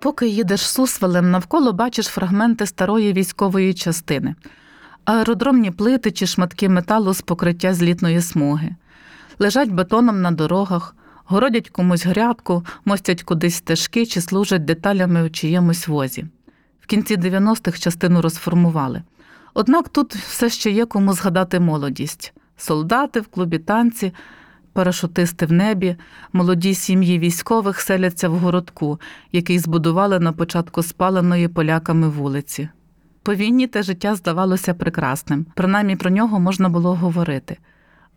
Поки 0.00 0.28
їдеш 0.28 0.60
Сусвалем, 0.60 1.30
навколо 1.30 1.72
бачиш 1.72 2.06
фрагменти 2.06 2.66
старої 2.66 3.12
військової 3.12 3.74
частини, 3.74 4.34
аеродромні 5.04 5.70
плити 5.70 6.10
чи 6.10 6.26
шматки 6.26 6.68
металу 6.68 7.14
з 7.14 7.20
покриття 7.22 7.74
злітної 7.74 8.20
смуги. 8.20 8.76
Лежать 9.42 9.70
бетоном 9.70 10.20
на 10.20 10.32
дорогах, 10.32 10.94
городять 11.26 11.70
комусь 11.70 12.06
грядку, 12.06 12.64
мостять 12.84 13.22
кудись 13.22 13.56
стежки 13.56 14.06
чи 14.06 14.20
служать 14.20 14.64
деталями 14.64 15.22
у 15.22 15.30
чиємусь 15.30 15.88
возі. 15.88 16.26
В 16.80 16.86
кінці 16.86 17.16
90-х 17.16 17.78
частину 17.78 18.20
розформували. 18.22 19.02
Однак 19.54 19.88
тут 19.88 20.14
все 20.14 20.50
ще 20.50 20.70
є 20.70 20.86
кому 20.86 21.12
згадати 21.12 21.60
молодість: 21.60 22.32
солдати 22.56 23.20
в 23.20 23.26
клубі 23.26 23.58
танці, 23.58 24.12
парашутисти 24.72 25.46
в 25.46 25.52
небі, 25.52 25.96
молоді 26.32 26.74
сім'ї 26.74 27.18
військових 27.18 27.80
селяться 27.80 28.28
в 28.28 28.38
городку, 28.38 29.00
який 29.32 29.58
збудували 29.58 30.18
на 30.18 30.32
початку 30.32 30.82
спаленої 30.82 31.48
поляками 31.48 32.08
вулиці. 32.08 32.68
По 33.22 33.34
війні 33.34 33.66
те 33.66 33.82
життя 33.82 34.14
здавалося 34.14 34.74
прекрасним, 34.74 35.46
принаймні 35.54 35.96
про 35.96 36.10
нього 36.10 36.40
можна 36.40 36.68
було 36.68 36.94
говорити, 36.94 37.56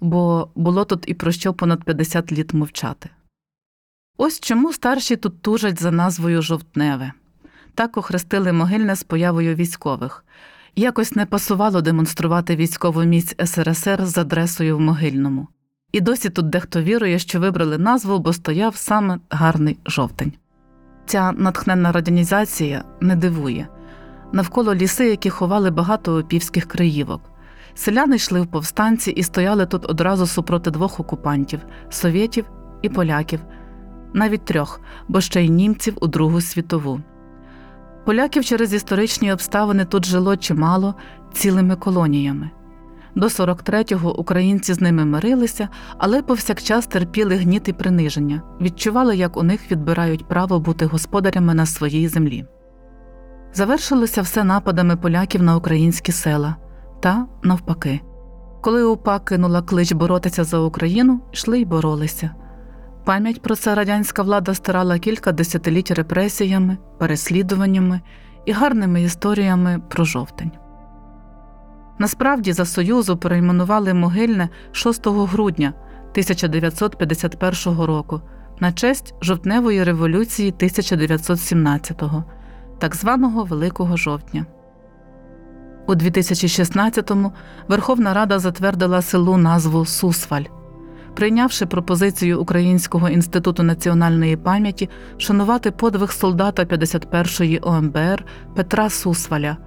бо 0.04 0.50
було 0.56 0.86
тут 0.86 1.04
і 1.08 1.14
про 1.14 1.32
що 1.32 1.54
понад 1.54 1.84
50 1.84 2.32
літ 2.32 2.54
мовчати. 2.54 3.10
Ось 4.18 4.40
чому 4.40 4.74
старші 4.74 5.16
тут 5.16 5.42
тужать 5.42 5.82
за 5.82 5.92
назвою 5.92 6.42
Жовтневе. 6.42 7.12
Так 7.76 7.98
охрестили 7.98 8.54
могильне 8.54 8.96
з 8.96 9.04
появою 9.04 9.56
військових. 9.56 10.26
Якось 10.76 11.16
не 11.16 11.26
пасувало 11.26 11.82
демонструвати 11.82 12.56
військову 12.56 13.04
міць 13.04 13.36
СРСР 13.46 14.06
з 14.06 14.18
адресою 14.18 14.78
в 14.78 14.80
могильному. 14.80 15.48
І 15.92 16.02
досі 16.02 16.30
тут 16.30 16.50
дехто 16.50 16.82
вірує, 16.82 17.20
що 17.20 17.40
вибрали 17.40 17.78
назву, 17.78 18.20
бо 18.20 18.34
стояв 18.34 18.76
саме 18.76 19.20
гарний 19.30 19.78
жовтень. 19.86 20.34
Ця 21.06 21.32
натхненна 21.32 21.92
радянізація 21.92 22.84
не 23.02 23.16
дивує 23.16 23.68
навколо 24.34 24.76
ліси, 24.76 25.10
які 25.10 25.30
ховали 25.30 25.72
багато 25.72 26.18
опівських 26.18 26.66
краївок. 26.66 27.33
Селяни 27.76 28.16
йшли 28.16 28.42
в 28.42 28.48
повстанці 28.48 29.12
і 29.12 29.24
стояли 29.24 29.66
тут 29.66 29.90
одразу 29.90 30.28
супроти 30.28 30.72
двох 30.72 31.00
окупантів 31.00 31.60
совєтів 31.90 32.46
і 32.82 32.90
поляків, 32.90 33.40
навіть 34.14 34.46
трьох, 34.46 34.82
бо 35.08 35.22
ще 35.22 35.46
й 35.46 35.50
німців 35.50 35.98
у 36.02 36.08
Другу 36.08 36.42
світову. 36.42 37.02
Поляків 38.06 38.46
через 38.46 38.74
історичні 38.74 39.34
обставини 39.34 39.86
тут 39.86 40.06
жило 40.06 40.38
чимало 40.38 40.96
цілими 41.34 41.76
колоніями. 41.76 42.50
До 43.16 43.28
43-го 43.28 44.20
українці 44.20 44.74
з 44.74 44.82
ними 44.82 45.06
мирилися, 45.06 45.70
але 45.98 46.22
повсякчас 46.22 46.88
терпіли 46.88 47.36
гніт 47.36 47.68
і 47.68 47.74
приниження, 47.74 48.42
відчували, 48.62 49.18
як 49.18 49.38
у 49.38 49.44
них 49.44 49.72
відбирають 49.72 50.28
право 50.28 50.60
бути 50.60 50.86
господарями 50.86 51.54
на 51.54 51.66
своїй 51.66 52.08
землі. 52.08 52.46
Завершилося 53.54 54.22
все 54.22 54.44
нападами 54.44 54.96
поляків 54.96 55.44
на 55.44 55.56
українські 55.56 56.12
села 56.12 56.56
та 57.04 57.26
навпаки. 57.42 58.02
Коли 58.62 58.84
УПА 58.84 59.20
кинула 59.20 59.62
клич 59.62 59.92
боротися 59.92 60.44
за 60.44 60.60
Україну, 60.60 61.22
йшли 61.32 61.60
й 61.60 61.66
боролися. 61.66 62.32
Пам'ять 63.06 63.42
про 63.42 63.56
це 63.56 63.76
радянська 63.76 64.24
влада 64.24 64.54
стирала 64.54 65.00
кілька 65.00 65.32
десятиліть 65.32 65.92
репресіями, 65.92 66.78
переслідуваннями 67.00 68.02
і 68.46 68.52
гарними 68.52 69.04
історіями 69.04 69.82
про 69.90 70.06
жовтень. 70.06 70.52
Насправді 72.00 72.54
за 72.54 72.66
Союзу 72.66 73.18
перейменували 73.18 73.94
могильне 73.94 74.50
6 74.72 75.08
грудня 75.08 75.74
1951 76.12 77.82
року 77.82 78.22
на 78.60 78.72
честь 78.72 79.16
жовтневої 79.22 79.84
революції 79.84 80.54
1917-го, 80.60 82.24
так 82.80 82.96
званого 82.96 83.44
Великого 83.44 83.98
жовтня. 83.98 84.46
У 85.88 85.94
2016-му 85.94 87.32
Верховна 87.68 88.14
Рада 88.14 88.40
затвердила 88.40 89.02
селу 89.02 89.38
назву 89.38 89.86
Сусваль, 89.86 90.44
прийнявши 91.16 91.66
пропозицію 91.66 92.42
Українського 92.42 93.10
інституту 93.10 93.64
національної 93.64 94.38
пам'яті 94.38 94.90
шанувати 95.18 95.72
подвиг 95.72 96.12
солдата 96.12 96.64
51-ї 96.64 97.60
ОМБР 97.62 98.26
Петра 98.56 98.90
Сусваля, 98.90 99.58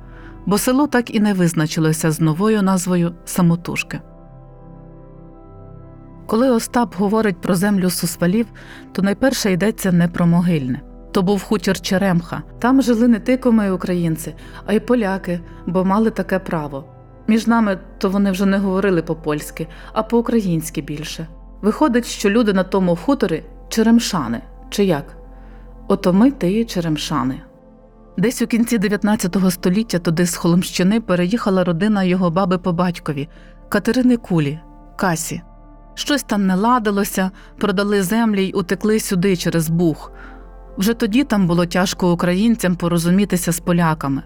бо 0.46 0.58
село 0.58 0.86
так 0.86 1.14
і 1.14 1.20
не 1.20 1.34
визначилося 1.34 2.10
з 2.10 2.20
новою 2.20 2.62
назвою 2.62 3.14
Самотужки. 3.24 4.00
Коли 6.26 6.50
Остап 6.50 6.94
говорить 6.96 7.40
про 7.40 7.54
землю 7.54 7.90
Сусвалів, 7.90 8.46
то 8.92 9.02
найперше 9.02 9.52
йдеться 9.52 9.92
не 9.92 10.08
про 10.08 10.26
могильне. 10.26 10.80
То 11.16 11.22
був 11.22 11.42
хутір 11.42 11.80
Черемха. 11.80 12.42
Там 12.58 12.82
жили 12.82 13.08
не 13.08 13.20
тикоми 13.20 13.70
українці, 13.70 14.34
а 14.66 14.72
й 14.72 14.80
поляки, 14.80 15.40
бо 15.66 15.84
мали 15.84 16.10
таке 16.10 16.38
право. 16.38 16.84
Між 17.26 17.46
нами 17.46 17.78
то 17.98 18.10
вони 18.10 18.30
вже 18.30 18.46
не 18.46 18.58
говорили 18.58 19.02
по-польськи, 19.02 19.68
а 19.92 20.02
по-українськи 20.02 20.80
більше. 20.82 21.26
Виходить, 21.62 22.06
що 22.06 22.30
люди 22.30 22.52
на 22.52 22.62
тому 22.62 22.96
хуторі 22.96 23.42
черемшани, 23.68 24.40
чи 24.70 24.84
як? 24.84 25.16
Ото 25.88 26.12
ми 26.12 26.30
тиї 26.30 26.64
черемшани. 26.64 27.40
Десь 28.16 28.42
у 28.42 28.46
кінці 28.46 28.78
19 28.78 29.36
століття 29.50 29.98
туди 29.98 30.26
з 30.26 30.36
Холмщини 30.36 31.00
переїхала 31.00 31.64
родина 31.64 32.04
його 32.04 32.30
баби 32.30 32.58
по 32.58 32.72
батькові 32.72 33.28
Катерини 33.68 34.16
Кулі, 34.16 34.60
Касі. 34.96 35.42
Щось 35.94 36.22
там 36.22 36.46
не 36.46 36.54
ладилося, 36.54 37.30
продали 37.58 38.02
землі 38.02 38.44
й 38.44 38.52
утекли 38.54 39.00
сюди 39.00 39.36
через 39.36 39.68
Буг. 39.68 40.10
Вже 40.78 40.94
тоді 40.94 41.24
там 41.24 41.46
було 41.46 41.66
тяжко 41.66 42.12
українцям 42.12 42.76
порозумітися 42.76 43.52
з 43.52 43.60
поляками. 43.60 44.22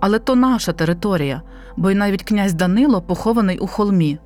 Але 0.00 0.18
то 0.18 0.34
наша 0.34 0.72
територія, 0.72 1.42
бо 1.76 1.90
й 1.90 1.94
навіть 1.94 2.22
князь 2.22 2.54
Данило 2.54 3.02
похований 3.02 3.58
у 3.58 3.66
холмі, 3.66 4.18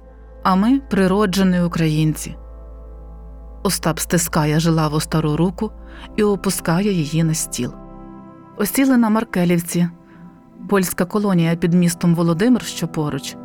а 0.42 0.54
ми 0.54 0.80
природжені 0.90 1.60
українці. 1.60 2.36
Остап 3.62 3.98
стискає 3.98 4.60
жилаву 4.60 5.00
стару 5.00 5.36
руку 5.36 5.70
і 6.16 6.22
опускає 6.22 6.92
її 6.92 7.24
на 7.24 7.34
стіл. 7.34 7.74
Осіли 8.56 8.96
на 8.96 9.10
Маркелівці, 9.10 9.88
польська 10.68 11.04
колонія 11.04 11.56
під 11.56 11.74
містом 11.74 12.14
Володимир, 12.14 12.62
що 12.62 12.88
поруч. 12.88 13.36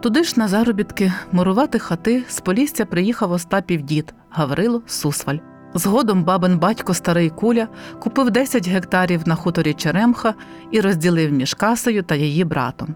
Туди 0.00 0.24
ж 0.24 0.34
на 0.36 0.48
заробітки 0.48 1.12
мурувати 1.32 1.78
хати 1.78 2.24
з 2.28 2.40
Полісся 2.40 2.84
приїхав 2.84 3.32
Остапів 3.32 3.82
дід 3.82 4.14
Гаврило 4.30 4.82
Сусваль. 4.86 5.51
Згодом 5.74 6.24
бабин 6.24 6.58
батько 6.58 6.94
старий 6.94 7.30
куля 7.30 7.68
купив 8.00 8.30
10 8.30 8.68
гектарів 8.68 9.28
на 9.28 9.34
хуторі 9.34 9.74
Черемха 9.74 10.34
і 10.70 10.80
розділив 10.80 11.32
між 11.32 11.54
Касею 11.54 12.02
та 12.02 12.14
її 12.14 12.44
братом. 12.44 12.94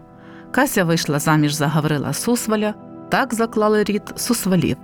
Кася 0.51 0.83
вийшла 0.83 1.19
заміж 1.19 1.53
за 1.53 1.67
Гаврила 1.67 2.13
Сусваля, 2.13 2.73
так 3.09 3.33
заклали 3.33 3.83
рід 3.83 4.13
Сусвалів. 4.15 4.77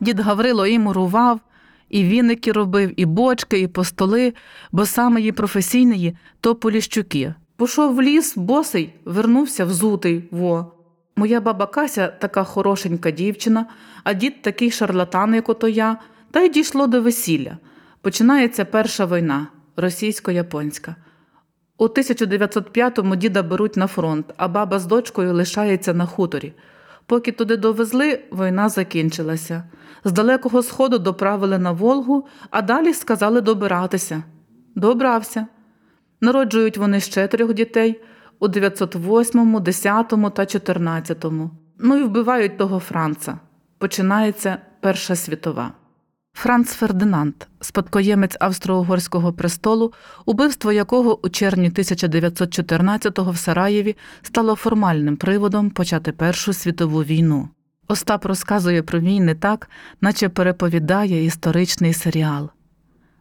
Дід 0.00 0.20
Гаврило 0.20 0.66
і 0.66 0.78
мурував, 0.78 1.40
і 1.88 2.04
віники 2.04 2.52
робив, 2.52 3.00
і 3.00 3.04
бочки, 3.04 3.60
і 3.60 3.66
постоли, 3.66 4.34
бо 4.72 4.86
саме 4.86 5.20
її 5.20 5.32
професійної 5.32 6.16
то 6.40 6.54
поліщуки. 6.54 7.34
Пішов 7.56 7.94
в 7.94 8.02
ліс, 8.02 8.36
босий, 8.36 8.94
вернувся 9.04 9.64
взутий. 9.64 10.28
Во. 10.30 10.72
Моя 11.20 11.40
баба 11.40 11.66
Кася 11.66 12.08
така 12.08 12.44
хорошенька 12.44 13.10
дівчина, 13.10 13.66
а 14.04 14.14
дід 14.14 14.42
такий 14.42 14.70
шарлатан, 14.70 15.34
як 15.34 15.48
ото 15.48 15.68
я, 15.68 15.96
та 16.30 16.40
й 16.40 16.48
дійшло 16.48 16.86
до 16.86 17.02
весілля. 17.02 17.58
Починається 18.00 18.64
перша 18.64 19.06
війна 19.06 19.46
російсько-японська. 19.76 20.94
У 21.78 21.86
1905-му 21.86 23.16
діда 23.16 23.42
беруть 23.42 23.76
на 23.76 23.86
фронт, 23.86 24.26
а 24.36 24.48
баба 24.48 24.78
з 24.78 24.86
дочкою 24.86 25.34
лишається 25.34 25.94
на 25.94 26.06
хуторі. 26.06 26.52
Поки 27.06 27.32
туди 27.32 27.56
довезли, 27.56 28.20
війна 28.32 28.68
закінчилася. 28.68 29.64
З 30.04 30.12
далекого 30.12 30.62
сходу 30.62 30.98
доправили 30.98 31.58
на 31.58 31.72
Волгу, 31.72 32.26
а 32.50 32.62
далі 32.62 32.94
сказали 32.94 33.40
добиратися. 33.40 34.22
Добрався. 34.74 35.46
Народжують 36.20 36.78
вони 36.78 37.00
ще 37.00 37.26
трьох 37.26 37.54
дітей 37.54 38.00
у 38.40 38.48
908, 38.48 39.60
10 39.62 40.14
та 40.34 40.46
14. 40.46 41.24
Ну 41.78 41.96
і 41.96 42.02
вбивають 42.02 42.58
того 42.58 42.78
Франца. 42.78 43.38
Починається 43.78 44.58
Перша 44.80 45.16
світова. 45.16 45.72
Франц 46.32 46.72
Фердинанд, 46.72 47.34
спадкоємець 47.60 48.36
австро-угорського 48.40 49.32
престолу, 49.32 49.92
убивство 50.26 50.72
якого 50.72 51.26
у 51.26 51.28
червні 51.28 51.70
1914-го 51.70 53.30
в 53.30 53.36
Сараєві 53.36 53.96
стало 54.22 54.54
формальним 54.54 55.16
приводом 55.16 55.70
почати 55.70 56.12
Першу 56.12 56.52
світову 56.52 57.02
війну. 57.02 57.48
Остап 57.88 58.24
розказує 58.24 58.82
про 58.82 59.00
війни 59.00 59.34
так, 59.34 59.70
наче 60.00 60.28
переповідає 60.28 61.24
історичний 61.24 61.94
серіал. 61.94 62.50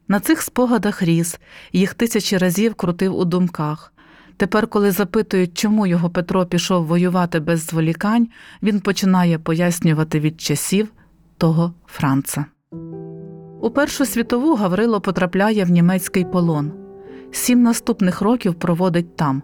На 0.07 0.19
цих 0.19 0.41
спогадах 0.41 1.01
ріс, 1.01 1.39
їх 1.73 1.93
тисячі 1.93 2.37
разів 2.37 2.75
крутив 2.75 3.15
у 3.15 3.25
думках. 3.25 3.93
Тепер, 4.39 4.67
коли 4.67 4.91
запитують, 4.91 5.57
чому 5.57 5.87
його 5.87 6.09
Петро 6.09 6.45
пішов 6.45 6.85
воювати 6.85 7.39
без 7.39 7.65
зволікань, 7.65 8.27
він 8.63 8.79
починає 8.79 9.39
пояснювати 9.39 10.19
від 10.19 10.41
часів 10.41 10.87
того 11.37 11.73
Франца. 11.85 12.45
У 13.61 13.69
Першу 13.69 14.05
світову 14.05 14.55
Гаврило 14.55 15.01
потрапляє 15.01 15.63
в 15.63 15.69
німецький 15.69 16.25
полон. 16.25 16.71
Сім 17.31 17.63
наступних 17.63 18.21
років 18.21 18.55
проводить 18.55 19.15
там. 19.15 19.43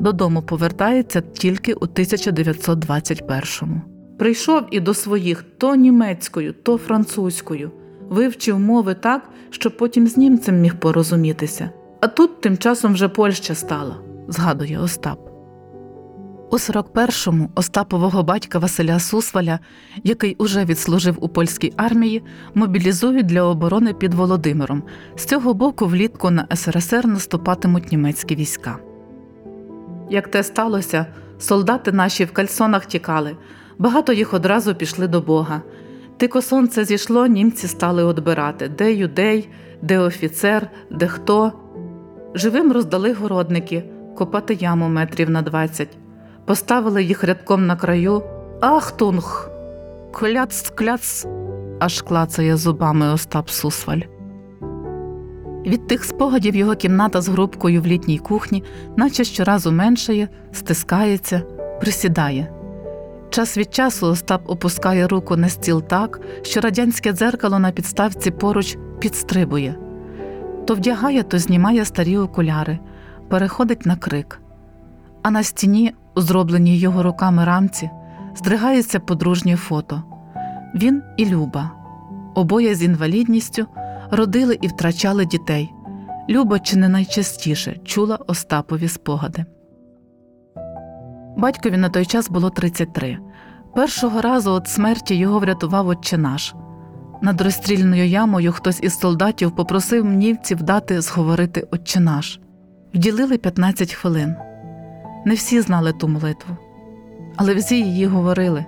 Додому 0.00 0.42
повертається 0.42 1.20
тільки 1.20 1.74
у 1.74 1.86
1921-му. 1.86 3.82
Прийшов 4.18 4.62
і 4.70 4.80
до 4.80 4.94
своїх 4.94 5.44
то 5.58 5.74
німецькою, 5.74 6.52
то 6.52 6.78
французькою. 6.78 7.70
Вивчив 8.08 8.60
мови 8.60 8.94
так, 8.94 9.30
щоб 9.50 9.76
потім 9.76 10.06
з 10.06 10.16
німцем 10.16 10.60
міг 10.60 10.74
порозумітися. 10.74 11.70
А 12.00 12.08
тут 12.08 12.40
тим 12.40 12.58
часом 12.58 12.92
вже 12.92 13.08
Польща 13.08 13.54
стала, 13.54 13.96
згадує 14.32 14.78
Остап. 14.78 15.18
У 16.50 16.56
41-му 16.56 17.50
Остапового 17.54 18.22
батька 18.22 18.58
Василя 18.58 18.98
Сусваля, 18.98 19.58
який 20.04 20.34
уже 20.38 20.64
відслужив 20.64 21.16
у 21.20 21.28
польській 21.28 21.72
армії, 21.76 22.22
мобілізують 22.54 23.26
для 23.26 23.42
оборони 23.42 23.94
під 23.94 24.14
Володимиром. 24.14 24.82
З 25.16 25.24
цього 25.24 25.54
боку 25.54 25.86
влітку 25.86 26.30
на 26.30 26.46
СРСР 26.54 27.06
наступатимуть 27.06 27.92
німецькі 27.92 28.34
війська. 28.34 28.78
Як 30.10 30.28
те 30.28 30.42
сталося, 30.42 31.06
солдати 31.38 31.92
наші 31.92 32.24
в 32.24 32.32
кальсонах 32.32 32.86
тікали, 32.86 33.36
багато 33.78 34.12
їх 34.12 34.34
одразу 34.34 34.74
пішли 34.74 35.08
до 35.08 35.20
Бога. 35.20 35.62
Тико 36.16 36.42
сонце 36.42 36.84
зійшло, 36.84 37.26
німці 37.26 37.68
стали 37.68 38.04
одбирати, 38.04 38.68
де 38.68 38.92
юдей, 38.92 39.48
де 39.82 39.98
офіцер, 39.98 40.70
де 40.90 41.06
хто. 41.06 41.52
Живим 42.34 42.72
роздали 42.72 43.12
городники, 43.12 43.84
копати 44.16 44.54
яму 44.54 44.88
метрів 44.88 45.30
на 45.30 45.42
двадцять. 45.42 45.98
Поставили 46.44 47.02
їх 47.02 47.24
рядком 47.24 47.66
на 47.66 47.76
краю. 47.76 48.22
Ахтунг! 48.60 49.50
Кляц, 50.12 50.72
кляц! 50.74 51.26
аж 51.82 52.02
клацає 52.02 52.56
зубами 52.56 53.08
Остап 53.08 53.50
Сусваль. 53.50 54.00
Від 55.66 55.86
тих 55.86 56.04
спогадів 56.04 56.56
його 56.56 56.74
кімната 56.74 57.20
з 57.20 57.28
грубкою 57.28 57.82
в 57.82 57.86
літній 57.86 58.18
кухні, 58.18 58.64
наче 58.96 59.24
щоразу 59.24 59.72
меншає, 59.72 60.28
стискається, 60.52 61.42
присідає. 61.80 62.52
Час 63.30 63.58
від 63.58 63.74
часу 63.74 64.06
Остап 64.06 64.50
опускає 64.50 65.08
руку 65.08 65.36
на 65.36 65.48
стіл 65.48 65.82
так, 65.82 66.20
що 66.42 66.60
радянське 66.60 67.12
дзеркало 67.12 67.58
на 67.58 67.70
підставці 67.70 68.30
поруч 68.30 68.76
підстрибує. 68.98 69.74
То 70.66 70.74
вдягає, 70.74 71.22
то 71.22 71.38
знімає 71.38 71.84
старі 71.84 72.18
окуляри, 72.18 72.78
переходить 73.32 73.86
на 73.86 73.96
крик. 73.96 74.40
А 75.22 75.30
на 75.30 75.42
стіні, 75.42 75.94
у 76.14 76.20
зробленій 76.20 76.78
його 76.78 77.02
руками 77.02 77.44
рамці, 77.44 77.90
здригається 78.36 79.00
подружнє 79.00 79.56
фото. 79.56 80.02
Він 80.74 81.02
і 81.16 81.26
Люба, 81.26 81.70
обоє 82.34 82.74
з 82.74 82.82
інвалідністю, 82.82 83.66
родили 84.10 84.58
і 84.60 84.68
втрачали 84.68 85.26
дітей. 85.26 85.72
Люба 86.28 86.58
чи 86.58 86.76
не 86.76 86.88
найчастіше 86.88 87.76
чула 87.84 88.18
Остапові 88.26 88.88
спогади. 88.88 89.44
Батькові 91.36 91.76
на 91.76 91.88
той 91.88 92.06
час 92.06 92.30
було 92.30 92.50
33. 92.50 93.18
Першого 93.74 94.20
разу 94.20 94.56
від 94.56 94.68
смерті 94.68 95.14
його 95.14 95.38
врятував 95.38 95.88
отче 95.88 96.18
наш. 96.18 96.54
Над 97.22 97.40
розстрільною 97.40 98.06
ямою 98.06 98.52
хтось 98.52 98.82
із 98.82 98.98
солдатів 98.98 99.56
попросив 99.56 100.04
мнівців 100.04 100.62
дати 100.62 101.00
зговорити 101.00 101.66
отче 101.70 102.00
наш. 102.00 102.40
Вділили 102.94 103.38
15 103.38 103.92
хвилин. 103.92 104.36
Не 105.24 105.34
всі 105.34 105.60
знали 105.60 105.92
ту 105.92 106.08
молитву, 106.08 106.56
але 107.36 107.54
всі 107.54 107.76
її 107.76 108.06
говорили. 108.06 108.64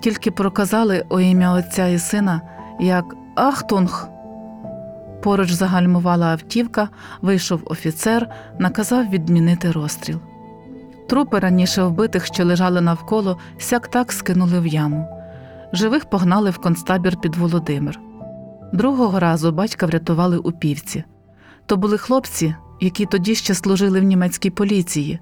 Тільки 0.00 0.30
проказали 0.30 1.04
о 1.08 1.20
ім'я 1.20 1.52
Отця 1.52 1.86
і 1.86 1.98
Сина, 1.98 2.40
як 2.80 3.04
Ахтунг. 3.36 4.08
Поруч 5.22 5.50
загальмувала 5.50 6.26
автівка, 6.26 6.88
вийшов 7.22 7.60
офіцер, 7.64 8.30
наказав 8.58 9.10
відмінити 9.10 9.70
розстріл. 9.70 10.18
Трупи 11.08 11.38
раніше 11.38 11.82
вбитих, 11.82 12.26
що 12.26 12.44
лежали 12.44 12.80
навколо, 12.80 13.38
сяк 13.58 13.88
так 13.88 14.12
скинули 14.12 14.60
в 14.60 14.66
яму. 14.66 15.08
Живих 15.72 16.04
погнали 16.04 16.50
в 16.50 16.58
концтабір 16.58 17.20
під 17.20 17.36
Володимир. 17.36 18.00
Другого 18.72 19.20
разу 19.20 19.52
батька 19.52 19.86
врятували 19.86 20.38
у 20.38 20.52
півці. 20.52 21.04
То 21.66 21.76
були 21.76 21.98
хлопці, 21.98 22.54
які 22.82 23.06
тоді 23.06 23.34
ще 23.34 23.54
служили 23.54 24.00
в 24.00 24.04
німецькій 24.04 24.50
поліції. 24.50 25.20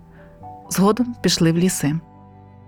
Згодом 0.70 1.14
пішли 1.20 1.52
в 1.52 1.56
ліси. 1.58 1.94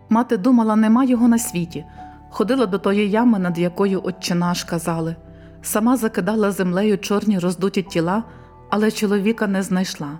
Мати 0.08 0.36
думала, 0.36 0.76
нема 0.76 1.04
його 1.04 1.28
на 1.28 1.38
світі. 1.38 1.84
Ходила 2.30 2.66
до 2.66 2.78
тої 2.78 3.10
ями, 3.10 3.38
над 3.38 3.58
якою 3.58 4.00
отче 4.04 4.34
наш 4.34 4.64
казали. 4.64 5.16
Сама 5.62 5.96
закидала 5.96 6.50
землею 6.50 6.98
чорні 6.98 7.38
роздуті 7.38 7.82
тіла, 7.82 8.24
але 8.70 8.90
чоловіка 8.90 9.46
не 9.46 9.62
знайшла. 9.62 10.18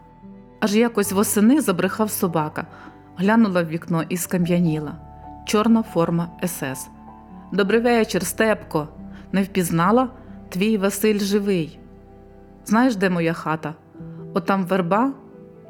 Аж 0.61 0.77
якось 0.77 1.13
восени 1.13 1.61
забрехав 1.61 2.11
собака, 2.11 2.67
глянула 3.17 3.63
в 3.63 3.69
вікно 3.69 4.03
і 4.09 4.17
скам'яніла. 4.17 4.93
Чорна 5.47 5.83
форма 5.83 6.29
СС. 6.47 6.89
Добрий 7.53 7.81
вечір, 7.81 8.27
Степко. 8.27 8.89
Не 9.33 9.43
впізнала? 9.43 10.09
Твій 10.49 10.79
Василь 10.79 11.19
живий. 11.19 11.79
Знаєш, 12.65 12.97
де 12.97 13.11
моя 13.11 13.33
хата? 13.33 13.75
Отам 14.35 14.64
верба, 14.64 15.12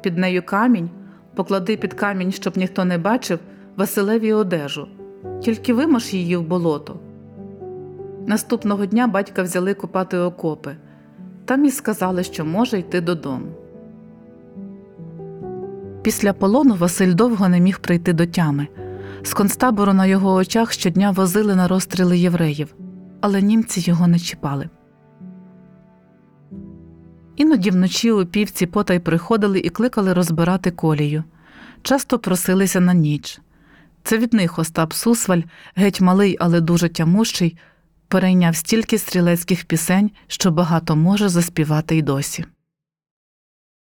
під 0.01 0.17
нею 0.17 0.43
камінь, 0.45 0.89
поклади 1.35 1.77
під 1.77 1.93
камінь, 1.93 2.31
щоб 2.31 2.57
ніхто 2.57 2.85
не 2.85 2.97
бачив, 2.97 3.39
Василеві 3.77 4.33
одежу. 4.33 4.87
Тільки 5.41 5.73
вимаш 5.73 6.13
її 6.13 6.37
в 6.37 6.41
болото. 6.41 6.99
Наступного 8.27 8.85
дня 8.85 9.07
батька 9.07 9.43
взяли 9.43 9.73
купати 9.73 10.17
окопи. 10.17 10.75
Там 11.45 11.65
і 11.65 11.71
сказали, 11.71 12.23
що 12.23 12.45
може 12.45 12.79
йти 12.79 13.01
додому. 13.01 13.45
Після 16.01 16.33
полону 16.33 16.75
Василь 16.75 17.13
довго 17.13 17.49
не 17.49 17.59
міг 17.59 17.79
прийти 17.79 18.13
до 18.13 18.25
тями. 18.25 18.67
З 19.23 19.33
концтабору 19.33 19.93
на 19.93 20.05
його 20.05 20.33
очах 20.33 20.71
щодня 20.71 21.11
возили 21.11 21.55
на 21.55 21.67
розстріли 21.67 22.17
євреїв, 22.17 22.75
але 23.21 23.41
німці 23.41 23.81
його 23.81 24.07
не 24.07 24.19
чіпали. 24.19 24.69
Іноді 27.35 27.69
вночі 27.69 28.11
у 28.11 28.25
півці 28.25 28.65
потай 28.65 28.99
приходили 28.99 29.59
і 29.59 29.69
кликали 29.69 30.13
розбирати 30.13 30.71
колію. 30.71 31.23
Часто 31.81 32.19
просилися 32.19 32.79
на 32.79 32.93
ніч. 32.93 33.39
Це 34.03 34.17
від 34.17 34.33
них 34.33 34.59
Остап 34.59 34.93
Сусваль, 34.93 35.41
геть 35.75 36.01
малий, 36.01 36.37
але 36.39 36.61
дуже 36.61 36.89
тямущий, 36.89 37.57
перейняв 38.07 38.55
стільки 38.55 38.97
стрілецьких 38.97 39.65
пісень, 39.65 40.11
що 40.27 40.51
багато 40.51 40.95
може 40.95 41.29
заспівати 41.29 41.97
й 41.97 42.01
досі. 42.01 42.45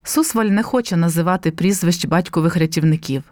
Сусваль 0.04 0.46
не 0.46 0.64
хоче 0.64 0.98
називати 0.98 1.52
прізвищ 1.52 2.06
батькових 2.06 2.56
рятівників, 2.56 3.24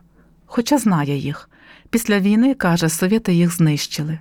хоча 0.45 0.77
знає 0.77 1.17
їх. 1.17 1.49
Після 1.89 2.19
війни, 2.19 2.53
каже, 2.53 2.89
совєти 2.89 3.33
їх 3.33 3.55
знищили. 3.55 4.19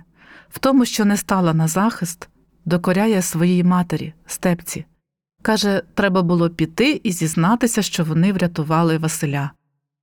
в 0.49 0.59
тому, 0.59 0.85
що 0.85 1.05
не 1.05 1.17
стала 1.17 1.53
на 1.53 1.67
захист, 1.67 2.29
докоряє 2.65 3.21
своїй 3.21 3.63
матері, 3.63 4.13
степці. 4.25 4.85
Каже, 5.41 5.81
треба 5.93 6.21
було 6.21 6.49
піти 6.49 7.01
і 7.03 7.11
зізнатися, 7.11 7.81
що 7.81 8.03
вони 8.03 8.33
врятували 8.33 8.97
Василя. 8.97 9.51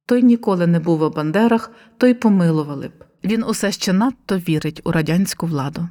Той 0.06 0.22
ніколи 0.22 0.66
не 0.66 0.80
був 0.80 1.02
у 1.02 1.10
Бандерах, 1.10 1.70
то 1.98 2.06
й 2.06 2.14
помилували 2.14 2.88
б. 2.88 3.04
Він 3.24 3.44
усе 3.44 3.72
ще 3.72 3.92
надто 3.92 4.38
вірить 4.38 4.80
у 4.84 4.92
радянську 4.92 5.46
владу. 5.46 5.88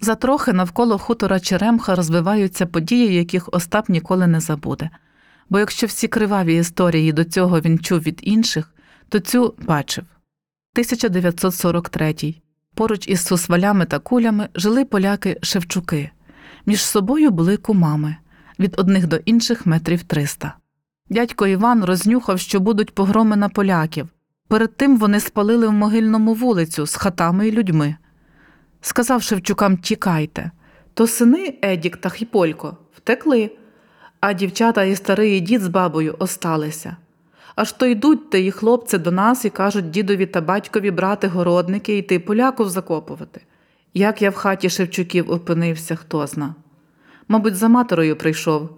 Затрохи 0.00 0.52
навколо 0.52 0.98
хутора 0.98 1.40
Черемха 1.40 1.94
розвиваються 1.94 2.66
події, 2.66 3.14
яких 3.14 3.48
Остап 3.52 3.88
ніколи 3.88 4.26
не 4.26 4.40
забуде. 4.40 4.90
Бо 5.50 5.58
якщо 5.58 5.86
всі 5.86 6.08
криваві 6.08 6.56
історії 6.56 7.12
до 7.12 7.24
цього 7.24 7.60
він 7.60 7.78
чув 7.78 8.00
від 8.00 8.20
інших, 8.22 8.74
то 9.08 9.20
цю 9.20 9.54
бачив. 9.58 10.04
1943. 10.74 12.34
Поруч 12.74 13.08
із 13.08 13.24
сусвалями 13.26 13.84
та 13.84 13.98
кулями 13.98 14.48
жили 14.54 14.84
поляки 14.84 15.38
Шевчуки. 15.42 16.10
Між 16.66 16.80
собою 16.80 17.30
були 17.30 17.56
кумами 17.56 18.16
від 18.58 18.74
одних 18.78 19.06
до 19.06 19.16
інших 19.16 19.66
метрів 19.66 20.02
300. 20.02 20.54
Дядько 21.10 21.46
Іван 21.46 21.84
рознюхав, 21.84 22.38
що 22.38 22.60
будуть 22.60 22.94
погроми 22.94 23.36
на 23.36 23.48
поляків. 23.48 24.08
Перед 24.48 24.76
тим 24.76 24.98
вони 24.98 25.20
спалили 25.20 25.68
в 25.68 25.72
могильному 25.72 26.34
вулицю 26.34 26.86
з 26.86 26.94
хатами 26.94 27.48
і 27.48 27.52
людьми. 27.52 27.96
Сказав 28.80 29.22
Шевчукам 29.22 29.76
тікайте. 29.76 30.50
То 30.94 31.06
сини 31.06 31.58
Едік 31.64 31.96
та 31.96 32.08
Хіполько 32.08 32.76
втекли, 32.96 33.50
а 34.20 34.32
дівчата 34.32 34.84
і 34.84 34.96
старий 34.96 35.40
дід 35.40 35.60
з 35.60 35.68
бабою 35.68 36.16
осталися. 36.18 36.96
Аж 37.56 37.72
то 37.72 37.86
йдуть 37.86 38.30
ті 38.30 38.50
хлопці 38.50 38.98
до 38.98 39.10
нас 39.10 39.44
і 39.44 39.50
кажуть 39.50 39.90
дідові 39.90 40.26
та 40.26 40.40
батькові 40.40 40.90
брати 40.90 41.28
городники 41.28 41.98
йти 41.98 42.18
поляків 42.18 42.68
закопувати. 42.68 43.40
Як 43.94 44.22
я 44.22 44.30
в 44.30 44.34
хаті 44.34 44.70
Шевчуків 44.70 45.30
опинився, 45.30 45.96
хто 45.96 46.26
зна. 46.26 46.54
Мабуть, 47.28 47.56
за 47.56 47.68
матерою 47.68 48.16
прийшов, 48.16 48.70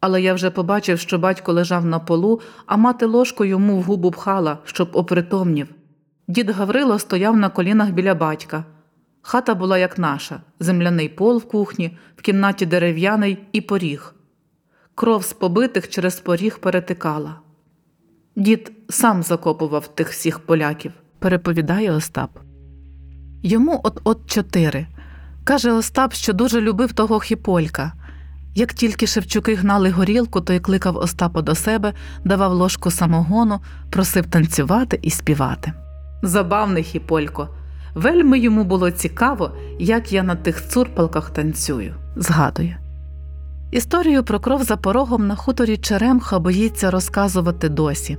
але 0.00 0.22
я 0.22 0.34
вже 0.34 0.50
побачив, 0.50 0.98
що 0.98 1.18
батько 1.18 1.52
лежав 1.52 1.84
на 1.84 1.98
полу, 1.98 2.40
а 2.66 2.76
мати 2.76 3.06
ложкою 3.06 3.50
йому 3.50 3.78
в 3.78 3.82
губу 3.82 4.10
пхала, 4.10 4.58
щоб 4.64 4.90
опритомнів. 4.92 5.68
Дід 6.28 6.50
Гаврило 6.50 6.98
стояв 6.98 7.36
на 7.36 7.48
колінах 7.48 7.90
біля 7.90 8.14
батька. 8.14 8.64
Хата 9.22 9.54
була 9.54 9.78
як 9.78 9.98
наша, 9.98 10.40
земляний 10.60 11.08
пол 11.08 11.38
в 11.38 11.44
кухні, 11.44 11.98
в 12.16 12.22
кімнаті 12.22 12.66
дерев'яний 12.66 13.38
і 13.52 13.60
поріг. 13.60 14.14
Кров 14.94 15.24
з 15.24 15.32
побитих 15.32 15.88
через 15.88 16.20
поріг 16.20 16.58
перетикала. 16.58 17.40
Дід 18.36 18.72
сам 18.88 19.22
закопував 19.22 19.88
тих 19.88 20.08
всіх 20.08 20.38
поляків, 20.38 20.92
переповідає 21.18 21.92
Остап. 21.92 22.43
Йому 23.46 23.80
от 23.82 24.00
от 24.04 24.26
чотири. 24.26 24.86
Каже 25.44 25.72
Остап, 25.72 26.12
що 26.12 26.32
дуже 26.32 26.60
любив 26.60 26.92
того 26.92 27.20
хіполька. 27.20 27.92
Як 28.54 28.72
тільки 28.72 29.06
Шевчуки 29.06 29.54
гнали 29.54 29.90
горілку, 29.90 30.40
то 30.40 30.52
й 30.52 30.60
кликав 30.60 30.96
Остапа 30.96 31.42
до 31.42 31.54
себе, 31.54 31.92
давав 32.24 32.52
ложку 32.52 32.90
самогону, 32.90 33.60
просив 33.90 34.26
танцювати 34.26 34.98
і 35.02 35.10
співати. 35.10 35.72
Забавний 36.22 36.82
хіполько. 36.82 37.48
Вельми 37.94 38.38
йому 38.38 38.64
було 38.64 38.90
цікаво, 38.90 39.50
як 39.78 40.12
я 40.12 40.22
на 40.22 40.34
тих 40.34 40.68
цурпалках 40.68 41.30
танцюю, 41.30 41.94
згадує. 42.16 42.78
Історію 43.70 44.22
про 44.24 44.40
кров 44.40 44.62
за 44.64 44.76
порогом 44.76 45.26
на 45.26 45.36
хуторі 45.36 45.76
Черемха 45.76 46.38
боїться 46.38 46.90
розказувати 46.90 47.68
досі. 47.68 48.18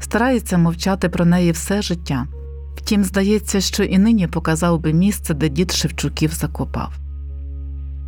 Старається 0.00 0.58
мовчати 0.58 1.08
про 1.08 1.24
неї 1.24 1.52
все 1.52 1.82
життя. 1.82 2.26
Втім, 2.78 3.04
здається, 3.04 3.60
що 3.60 3.84
і 3.84 3.98
нині 3.98 4.26
показав 4.26 4.80
би 4.80 4.92
місце, 4.92 5.34
де 5.34 5.48
дід 5.48 5.72
Шевчуків 5.72 6.32
закопав. 6.32 6.92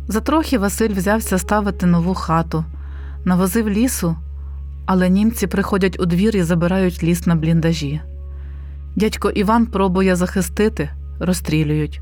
Затрохи 0.07 0.57
Василь 0.57 0.93
взявся 0.93 1.37
ставити 1.37 1.85
нову 1.85 2.13
хату, 2.13 2.65
навозив 3.25 3.69
лісу, 3.69 4.15
але 4.85 5.09
німці 5.09 5.47
приходять 5.47 5.99
у 5.99 6.05
двір 6.05 6.35
і 6.35 6.43
забирають 6.43 7.03
ліс 7.03 7.27
на 7.27 7.35
бліндажі. 7.35 8.01
Дядько 8.95 9.29
Іван 9.29 9.65
пробує 9.65 10.15
захистити, 10.15 10.89
розстрілюють. 11.19 12.01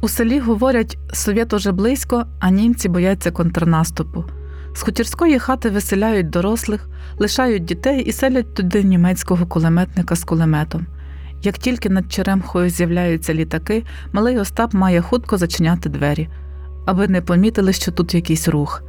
У 0.00 0.08
селі 0.08 0.40
говорять, 0.40 0.98
совєт 1.12 1.52
уже 1.52 1.72
близько, 1.72 2.26
а 2.40 2.50
німці 2.50 2.88
бояться 2.88 3.30
контрнаступу. 3.30 4.24
З 4.74 4.82
хутірської 4.82 5.38
хати 5.38 5.70
виселяють 5.70 6.30
дорослих, 6.30 6.88
лишають 7.18 7.64
дітей 7.64 8.02
і 8.02 8.12
селять 8.12 8.54
туди 8.54 8.82
німецького 8.82 9.46
кулеметника 9.46 10.16
з 10.16 10.24
кулеметом. 10.24 10.86
Як 11.44 11.58
тільки 11.58 11.90
над 11.90 12.12
Черемхою 12.12 12.70
з'являються 12.70 13.34
літаки, 13.34 13.84
малий 14.12 14.38
Остап 14.38 14.74
має 14.74 15.00
хутко 15.00 15.38
зачиняти 15.38 15.88
двері, 15.88 16.28
аби 16.86 17.08
не 17.08 17.22
помітили, 17.22 17.72
що 17.72 17.92
тут 17.92 18.14
якийсь 18.14 18.48
рух. 18.48 18.82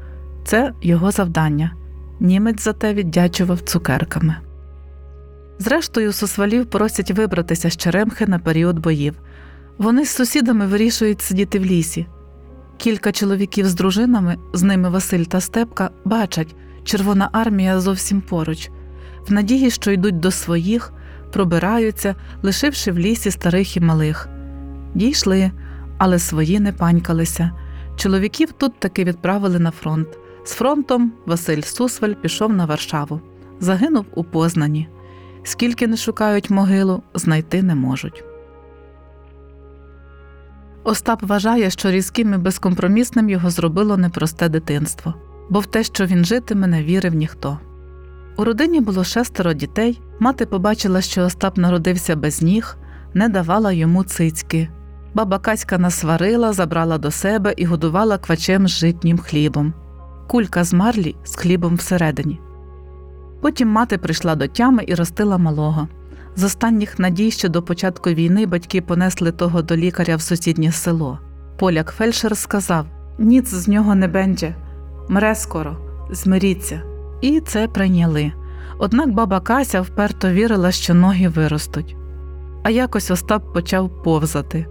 Це 0.45 0.73
його 0.81 1.11
завдання. 1.11 1.75
Німець 2.19 2.63
зате 2.63 2.93
віддячував 2.93 3.61
цукерками. 3.61 4.35
Зрештою, 5.59 6.13
сусвалів 6.13 6.65
просять 6.65 7.11
вибратися 7.11 7.69
з 7.69 7.77
Черемхи 7.77 8.27
на 8.27 8.39
період 8.39 8.79
боїв. 8.79 9.13
Вони 9.77 10.05
з 10.05 10.09
сусідами 10.09 10.67
вирішують 10.67 11.21
сидіти 11.21 11.59
в 11.59 11.65
лісі. 11.65 12.07
Кілька 12.77 13.11
чоловіків 13.11 13.67
з 13.67 13.73
дружинами, 13.73 14.37
з 14.53 14.63
ними 14.63 14.89
Василь 14.89 15.23
та 15.23 15.41
Степка, 15.41 15.89
бачать, 16.05 16.55
Червона 16.83 17.29
армія 17.31 17.79
зовсім 17.79 18.21
поруч, 18.21 18.69
в 19.27 19.33
надії, 19.33 19.69
що 19.69 19.91
йдуть 19.91 20.19
до 20.19 20.31
своїх, 20.31 20.93
пробираються, 21.31 22.15
лишивши 22.43 22.91
в 22.91 22.99
лісі 22.99 23.31
старих 23.31 23.77
і 23.77 23.79
малих. 23.79 24.29
Дійшли, 24.95 25.51
але 25.97 26.19
свої 26.19 26.59
не 26.59 26.71
панькалися. 26.71 27.51
Чоловіків 27.95 28.51
тут 28.51 28.79
таки 28.79 29.03
відправили 29.03 29.59
на 29.59 29.71
фронт. 29.71 30.07
З 30.43 30.53
фронтом 30.53 31.13
Василь 31.25 31.61
Сусваль 31.61 32.13
пішов 32.13 32.53
на 32.53 32.65
Варшаву, 32.65 33.21
загинув 33.59 34.05
у 34.15 34.23
Познані. 34.23 34.89
Скільки 35.43 35.87
не 35.87 35.97
шукають 35.97 36.49
могилу, 36.49 37.03
знайти 37.13 37.63
не 37.63 37.75
можуть. 37.75 38.23
Остап 40.83 41.23
вважає, 41.23 41.69
що 41.69 41.91
різким 41.91 42.33
і 42.33 42.37
безкомпромісним 42.37 43.29
його 43.29 43.49
зробило 43.49 43.97
непросте 43.97 44.49
дитинство, 44.49 45.13
бо 45.49 45.59
в 45.59 45.65
те, 45.65 45.83
що 45.83 46.05
він 46.05 46.25
житиме, 46.25 46.67
не 46.67 46.83
вірив 46.83 47.13
ніхто. 47.13 47.59
У 48.37 48.43
родині 48.43 48.81
було 48.81 49.03
шестеро 49.03 49.53
дітей, 49.53 50.01
мати 50.19 50.45
побачила, 50.45 51.01
що 51.01 51.21
Остап 51.21 51.57
народився 51.57 52.15
без 52.15 52.41
ніг, 52.41 52.77
не 53.13 53.29
давала 53.29 53.71
йому 53.71 54.03
цицьки. 54.03 54.69
Баба 55.13 55.39
Каська 55.39 55.77
насварила, 55.77 56.53
забрала 56.53 56.97
до 56.97 57.11
себе 57.11 57.53
і 57.57 57.65
годувала 57.65 58.17
квачем 58.17 58.67
з 58.67 58.71
житнім 58.71 59.17
хлібом, 59.17 59.73
кулька 60.27 60.63
з 60.63 60.73
марлі 60.73 61.15
з 61.23 61.35
хлібом 61.35 61.75
всередині. 61.75 62.39
Потім 63.41 63.69
мати 63.69 63.97
прийшла 63.97 64.35
до 64.35 64.47
тями 64.47 64.83
і 64.87 64.95
ростила 64.95 65.37
малого. 65.37 65.87
З 66.35 66.43
останніх 66.43 66.99
надій, 66.99 67.31
що 67.31 67.49
до 67.49 67.63
початку 67.63 68.09
війни 68.09 68.45
батьки 68.45 68.81
понесли 68.81 69.31
того 69.31 69.61
до 69.61 69.77
лікаря 69.77 70.15
в 70.15 70.21
сусіднє 70.21 70.71
село. 70.71 71.19
Поляк 71.59 71.91
фельдшер 71.97 72.37
сказав: 72.37 72.85
Ніц 73.19 73.49
з 73.49 73.67
нього 73.67 73.95
не 73.95 74.07
бенже, 74.07 74.55
мре 75.09 75.35
скоро, 75.35 75.77
змиріться. 76.11 76.94
І 77.21 77.39
це 77.39 77.67
прийняли. 77.67 78.31
Однак 78.77 79.09
баба 79.09 79.39
Кася 79.39 79.81
вперто 79.81 80.29
вірила, 80.29 80.71
що 80.71 80.93
ноги 80.93 81.27
виростуть. 81.27 81.95
А 82.63 82.69
якось 82.69 83.11
Остап 83.11 83.53
почав 83.53 84.03
повзати, 84.03 84.65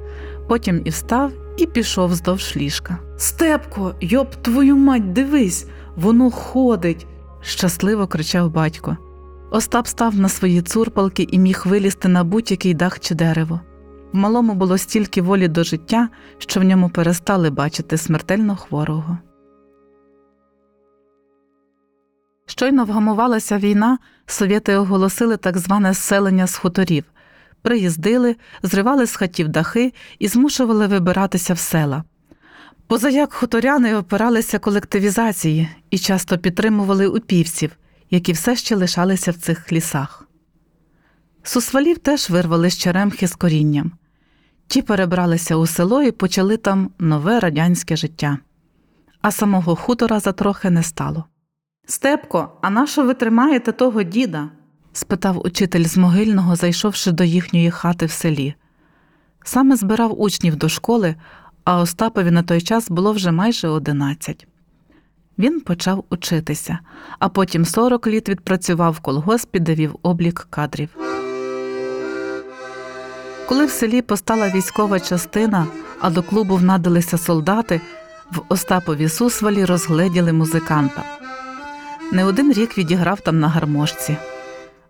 потім 0.48 0.83
і 0.85 0.90
встав 0.90 1.33
і 1.57 1.66
пішов 1.66 2.11
вздовж 2.11 2.57
ліжка. 2.57 2.98
Степко, 3.16 3.94
йоб 4.00 4.35
твою 4.35 4.76
мать, 4.76 5.12
дивись, 5.12 5.66
воно 5.96 6.30
ходить. 6.30 7.07
щасливо 7.40 8.07
кричав 8.07 8.52
батько. 8.52 8.96
Остап 9.50 9.87
став 9.87 10.16
на 10.16 10.28
свої 10.28 10.62
цурпалки 10.62 11.28
і 11.30 11.38
міг 11.38 11.62
вилізти 11.66 12.09
на 12.09 12.24
будь-який 12.24 12.74
дах 12.74 13.00
чи 13.00 13.14
дерево. 13.14 13.61
В 14.12 14.16
малому 14.16 14.54
було 14.54 14.78
стільки 14.78 15.22
волі 15.22 15.48
до 15.48 15.64
життя, 15.64 16.09
що 16.38 16.61
в 16.61 16.64
ньому 16.64 16.88
перестали 16.88 17.50
бачити 17.50 17.96
смертельно 17.96 18.57
хворого. 18.57 19.18
Щойно 22.57 22.85
вгамувалася 22.85 23.59
війна, 23.59 23.99
совєти 24.27 24.77
оголосили 24.77 25.37
так 25.37 25.59
зване 25.59 25.93
зселення 25.93 26.47
з 26.47 26.57
хуторів, 26.57 27.05
приїздили, 27.62 28.37
зривали 28.62 29.07
з 29.07 29.17
хатів 29.17 29.49
дахи 29.49 29.93
і 30.19 30.29
змушували 30.29 30.87
вибиратися 30.87 31.55
в 31.55 31.59
села. 31.59 32.05
Позаяк 32.87 33.33
хуторяни 33.33 33.97
опиралися 33.97 34.59
колективізації 34.59 35.69
і 35.90 35.99
часто 35.99 36.38
підтримували 36.38 37.07
упівців, 37.07 37.71
які 38.11 38.33
все 38.33 38.57
ще 38.57 38.77
лишалися 38.77 39.31
в 39.31 39.35
цих 39.35 39.73
лісах. 39.73 40.29
Сусвалів 41.43 41.99
теж 41.99 42.31
вирвали 42.31 42.71
з 42.71 42.79
черемхи 42.79 43.29
з 43.29 43.35
корінням. 43.35 43.93
Ті 44.67 44.83
перебралися 44.83 45.57
у 45.57 45.67
село 45.67 46.03
і 46.03 46.11
почали 46.11 46.57
там 46.57 46.90
нове 46.99 47.40
радянське 47.40 47.97
життя. 47.97 48.38
А 49.23 49.31
самого 49.31 49.77
хутора 49.77 50.21
затрохи 50.21 50.71
не 50.71 50.83
стало. 50.83 51.25
Степко, 51.87 52.49
а 52.62 52.70
нащо 52.70 53.05
ви 53.05 53.14
тримаєте 53.14 53.73
того 53.73 54.03
діда? 54.03 54.49
спитав 54.92 55.47
учитель 55.47 55.85
з 55.85 55.97
могильного, 55.97 56.57
зайшовши 56.57 57.12
до 57.12 57.25
їхньої 57.25 57.70
хати 57.70 58.07
в 58.07 58.11
селі. 58.11 58.55
Саме 59.44 59.77
збирав 59.77 60.20
учнів 60.20 60.57
до 60.57 60.68
школи, 60.68 61.14
а 61.64 61.79
Остапові 61.79 62.31
на 62.31 62.42
той 62.42 62.61
час 62.61 62.90
було 62.90 63.12
вже 63.12 63.31
майже 63.31 63.68
11. 63.68 64.47
Він 65.38 65.61
почав 65.61 66.05
учитися, 66.11 66.79
а 67.18 67.29
потім 67.29 67.64
40 67.64 68.07
літ 68.07 68.29
відпрацював 68.29 68.92
в 68.92 69.01
колгоспі, 69.01 69.59
де 69.59 69.75
вів 69.75 69.97
облік 70.03 70.47
кадрів. 70.51 70.88
Коли 73.49 73.66
в 73.66 73.70
селі 73.70 74.03
постала 74.03 74.51
військова 74.51 75.01
частина, 75.01 75.66
а 76.01 76.11
до 76.11 76.23
клубу 76.23 76.57
внадилися 76.57 77.18
солдати, 77.18 77.81
в 78.33 78.40
Остапові 78.49 79.09
Сусвалі 79.09 79.64
розгледіли 79.64 80.33
музиканта. 80.33 81.23
Не 82.14 82.24
один 82.24 82.53
рік 82.53 82.79
відіграв 82.79 83.20
там 83.20 83.40
на 83.40 83.48
гармошці. 83.48 84.16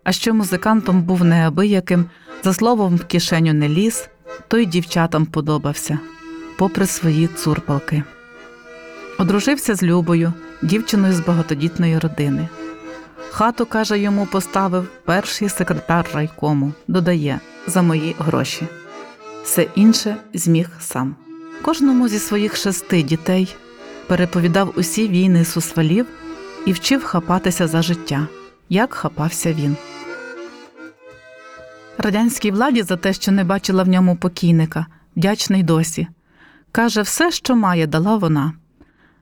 А 0.03 0.11
що 0.11 0.33
музикантом 0.33 1.03
був 1.03 1.23
неабияким, 1.23 2.05
за 2.43 2.53
словом 2.53 2.95
в 2.95 3.05
кишеню 3.05 3.53
не 3.53 3.69
ліз, 3.69 4.09
то 4.47 4.57
й 4.57 4.65
дівчатам 4.65 5.25
подобався, 5.25 5.99
попри 6.57 6.85
свої 6.85 7.27
цурпалки. 7.27 8.03
Одружився 9.19 9.75
з 9.75 9.83
Любою, 9.83 10.33
дівчиною 10.61 11.13
з 11.13 11.19
багатодітної 11.19 11.99
родини. 11.99 12.47
Хату, 13.31 13.65
каже, 13.65 13.99
йому 13.99 14.25
поставив 14.25 14.87
перший 15.05 15.49
секретар 15.49 16.05
райкому, 16.13 16.73
додає 16.87 17.39
за 17.67 17.81
мої 17.81 18.15
гроші. 18.19 18.67
Все 19.43 19.67
інше 19.75 20.15
зміг 20.33 20.69
сам. 20.79 21.15
Кожному 21.61 22.07
зі 22.07 22.19
своїх 22.19 22.55
шести 22.55 23.01
дітей 23.01 23.55
переповідав 24.07 24.73
усі 24.75 25.07
війни 25.07 25.45
сусвалів 25.45 26.05
і 26.65 26.71
вчив 26.71 27.03
хапатися 27.03 27.67
за 27.67 27.81
життя, 27.81 28.27
як 28.69 28.93
хапався 28.93 29.53
він. 29.53 29.77
Радянській 31.97 32.51
владі 32.51 32.81
за 32.81 32.97
те, 32.97 33.13
що 33.13 33.31
не 33.31 33.43
бачила 33.43 33.83
в 33.83 33.87
ньому 33.87 34.15
покійника, 34.15 34.85
вдячний 35.15 35.63
досі. 35.63 36.07
Каже, 36.71 37.01
все, 37.01 37.31
що 37.31 37.55
має, 37.55 37.87
дала 37.87 38.17
вона. 38.17 38.53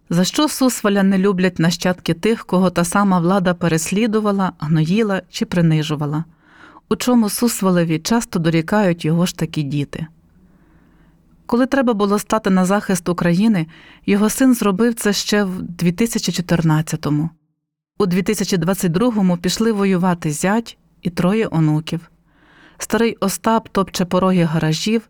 За 0.10 0.24
що 0.24 0.48
Сусваля 0.48 1.04
не 1.04 1.18
люблять 1.18 1.60
нащадки 1.60 2.14
тих, 2.14 2.46
кого 2.46 2.70
та 2.70 2.84
сама 2.84 3.20
влада 3.20 3.54
переслідувала, 3.54 4.52
гноїла 4.60 5.22
чи 5.30 5.46
принижувала, 5.46 6.24
у 6.90 6.96
чому 6.96 7.30
Сусвалеві 7.30 8.00
часто 8.00 8.40
дорікають 8.40 9.06
його 9.06 9.26
ж 9.26 9.38
такі 9.38 9.64
діти. 9.64 10.08
Коли 11.54 11.66
треба 11.66 11.94
було 11.94 12.20
стати 12.20 12.50
на 12.50 12.66
захист 12.66 13.10
України, 13.10 13.68
його 14.06 14.30
син 14.30 14.54
зробив 14.54 14.94
це 14.94 15.13
ще 15.13 15.44
в 15.44 15.62
2014-му. 15.62 17.30
У 18.00 18.06
2022-му 18.06 19.38
пішли 19.38 19.72
воювати 19.72 20.32
зять 20.32 20.78
і 21.02 21.10
троє 21.10 21.48
онуків. 21.52 22.12
Старий 22.78 23.18
Остап 23.20 23.70
топче 23.70 24.06
пороги 24.06 24.44
гаражів 24.44 25.10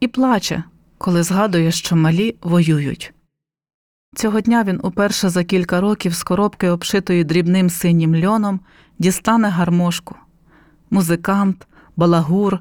і 0.00 0.08
плаче, 0.08 0.64
коли 0.98 1.22
згадує, 1.22 1.72
що 1.72 1.96
малі 1.96 2.36
воюють. 2.42 3.14
Цього 4.16 4.40
дня 4.40 4.64
він 4.64 4.80
уперше 4.82 5.28
за 5.28 5.44
кілька 5.44 5.80
років 5.80 6.14
з 6.14 6.22
коробки, 6.22 6.68
обшитої 6.68 7.24
дрібним 7.24 7.70
синім 7.70 8.24
льоном, 8.24 8.60
дістане 8.98 9.48
гармошку. 9.48 10.16
Музикант, 10.90 11.66
балагур 11.96 12.58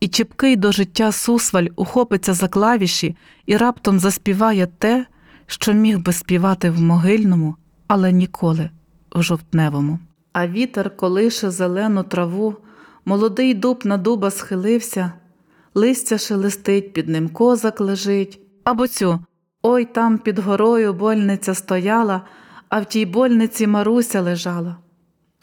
і 0.00 0.08
чіпкий 0.08 0.56
до 0.56 0.72
життя 0.72 1.12
сусваль 1.12 1.66
ухопиться 1.76 2.34
за 2.34 2.48
клавіші 2.48 3.16
і 3.46 3.56
раптом 3.56 3.98
заспіває 3.98 4.66
те, 4.78 5.06
що 5.46 5.72
міг 5.72 5.98
би 5.98 6.12
співати 6.12 6.70
в 6.70 6.80
могильному, 6.80 7.56
але 7.86 8.12
ніколи 8.12 8.70
в 9.14 9.22
жовтневому. 9.22 9.98
А 10.32 10.48
вітер 10.48 10.96
колише 10.96 11.50
зелену 11.50 12.02
траву, 12.02 12.56
молодий 13.04 13.54
дуб 13.54 13.82
на 13.84 13.96
дуба 13.96 14.30
схилився, 14.30 15.12
листя 15.74 16.18
шелестить, 16.18 16.92
під 16.92 17.08
ним 17.08 17.28
козак 17.28 17.80
лежить. 17.80 18.40
Або 18.64 18.88
цю 18.88 19.20
Ой 19.62 19.84
там 19.84 20.18
під 20.18 20.38
горою 20.38 20.94
больниця 20.94 21.54
стояла, 21.54 22.22
а 22.68 22.80
в 22.80 22.84
тій 22.84 23.06
больниці 23.06 23.66
Маруся 23.66 24.20
лежала. 24.20 24.76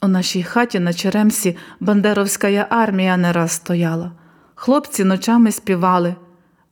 У 0.01 0.07
нашій 0.07 0.43
хаті 0.43 0.79
на 0.79 0.93
Черемсі 0.93 1.57
бандеровська 1.79 2.67
армія 2.69 3.17
не 3.17 3.33
раз 3.33 3.51
стояла. 3.51 4.11
Хлопці 4.63 5.03
ночами 5.03 5.51
співали, 5.51 6.15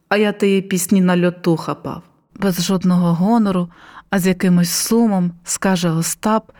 а 0.09 0.17
я 0.17 0.31
тієї 0.31 0.61
пісні 0.61 1.01
на 1.01 1.25
льоту 1.25 1.57
хапав. 1.57 2.01
Без 2.35 2.61
жодного 2.61 3.13
гонору, 3.13 3.69
а 4.09 4.19
з 4.19 4.27
якимось 4.27 4.69
сумом, 4.69 5.31
скаже 5.43 5.89
Остап, 5.91 6.51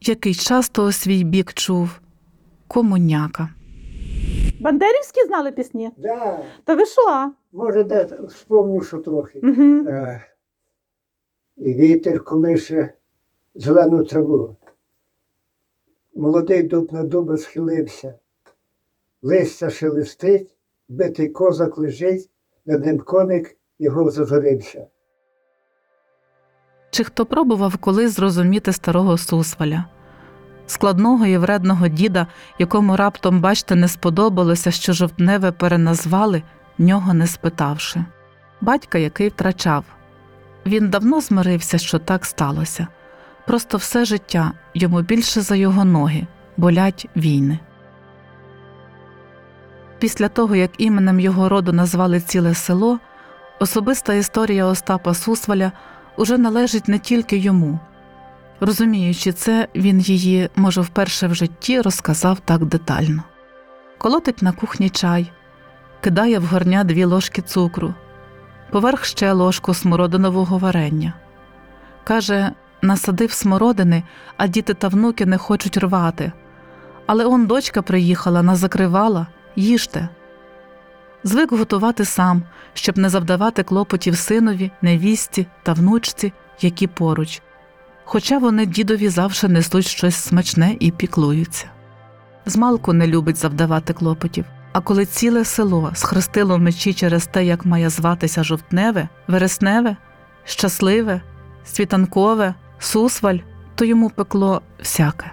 який 0.00 0.34
часто 0.34 0.86
у 0.86 0.92
свій 0.92 1.24
бік 1.24 1.52
чув 1.52 2.00
комуняка. 2.68 3.48
Бандерівські 4.60 5.26
знали 5.26 5.52
пісні? 5.52 5.90
Да, 5.96 6.44
Та 6.64 6.74
ви 6.74 6.86
що? 6.86 7.32
може, 7.52 7.84
де 7.84 8.08
вспомню, 8.28 8.80
що 8.82 8.98
трохи. 8.98 9.40
Угу. 9.42 9.88
Е, 9.88 10.24
І 11.56 11.74
вітер 11.74 12.24
колише 12.24 12.92
зелену 13.54 14.04
траву. 14.04 14.56
Молодий 16.14 16.62
дуб 16.62 16.92
на 16.92 17.02
дуба 17.02 17.36
схилився. 17.36 18.14
Листя 19.22 19.70
шелестить, 19.70 20.54
битий 20.88 21.28
козак 21.28 21.78
лежить, 21.78 22.30
над 22.66 22.86
ним 22.86 22.98
коник 22.98 23.56
його 23.78 24.10
зазорився. 24.10 24.86
Чи 26.90 27.04
хто 27.04 27.26
пробував 27.26 27.76
колись 27.76 28.12
зрозуміти 28.12 28.72
старого 28.72 29.18
сусваля, 29.18 29.84
складного 30.66 31.26
і 31.26 31.36
вредного 31.36 31.88
діда, 31.88 32.26
якому 32.58 32.96
раптом, 32.96 33.40
бачте, 33.40 33.74
не 33.74 33.88
сподобалося, 33.88 34.70
що 34.70 34.92
жовтневе 34.92 35.52
переназвали, 35.52 36.42
нього 36.78 37.14
не 37.14 37.26
спитавши. 37.26 38.04
Батька, 38.60 38.98
який 38.98 39.28
втрачав. 39.28 39.84
Він 40.66 40.90
давно 40.90 41.20
змирився, 41.20 41.78
що 41.78 41.98
так 41.98 42.24
сталося. 42.24 42.86
Просто 43.46 43.78
все 43.78 44.04
життя 44.04 44.52
йому 44.74 45.02
більше 45.02 45.40
за 45.40 45.56
його 45.56 45.84
ноги 45.84 46.26
болять 46.56 47.08
війни. 47.16 47.58
Після 50.04 50.28
того, 50.28 50.56
як 50.56 50.70
іменем 50.78 51.20
його 51.20 51.48
роду 51.48 51.72
назвали 51.72 52.20
ціле 52.20 52.54
село, 52.54 52.98
особиста 53.60 54.14
історія 54.14 54.66
Остапа 54.66 55.14
Сусваля 55.14 55.72
уже 56.16 56.38
належить 56.38 56.88
не 56.88 56.98
тільки 56.98 57.36
йому. 57.36 57.78
Розуміючи 58.60 59.32
це, 59.32 59.68
він 59.74 60.00
її, 60.00 60.50
може, 60.56 60.80
вперше 60.80 61.26
в 61.26 61.34
житті 61.34 61.80
розказав 61.80 62.40
так 62.40 62.64
детально. 62.64 63.22
Колотить 63.98 64.42
на 64.42 64.52
кухні 64.52 64.90
чай, 64.90 65.32
кидає 66.00 66.38
в 66.38 66.44
горня 66.44 66.84
дві 66.84 67.04
ложки 67.04 67.42
цукру, 67.42 67.94
поверх 68.70 69.04
ще 69.04 69.32
ложку 69.32 69.74
смородинового 69.74 70.58
варення. 70.58 71.12
Каже, 72.04 72.52
насадив 72.82 73.32
смородини, 73.32 74.02
а 74.36 74.46
діти 74.46 74.74
та 74.74 74.88
внуки 74.88 75.26
не 75.26 75.38
хочуть 75.38 75.76
рвати. 75.76 76.32
Але 77.06 77.24
он 77.24 77.46
дочка 77.46 77.82
приїхала, 77.82 78.42
назакривала, 78.42 79.26
їжте. 79.56 80.08
Звик 81.24 81.52
готувати 81.52 82.04
сам, 82.04 82.42
щоб 82.74 82.98
не 82.98 83.08
завдавати 83.08 83.62
клопотів 83.62 84.16
синові, 84.16 84.70
невісті 84.82 85.46
та 85.62 85.72
внучці, 85.72 86.32
які 86.60 86.86
поруч, 86.86 87.42
хоча 88.04 88.38
вони 88.38 88.66
дідові 88.66 89.08
завжди 89.08 89.48
несуть 89.48 89.86
щось 89.86 90.14
смачне 90.14 90.76
і 90.80 90.90
піклуються. 90.90 91.66
Змалку 92.46 92.92
не 92.92 93.06
любить 93.06 93.36
завдавати 93.36 93.92
клопотів, 93.92 94.44
а 94.72 94.80
коли 94.80 95.06
ціле 95.06 95.44
село 95.44 95.90
схрестило 95.94 96.58
мечі 96.58 96.94
через 96.94 97.26
те, 97.26 97.44
як 97.44 97.66
має 97.66 97.90
зватися 97.90 98.44
жовтневе, 98.44 99.08
вересневе, 99.28 99.96
щасливе, 100.44 101.20
світанкове, 101.64 102.54
сусваль, 102.78 103.38
то 103.74 103.84
йому 103.84 104.10
пекло 104.10 104.62
всяке. 104.78 105.30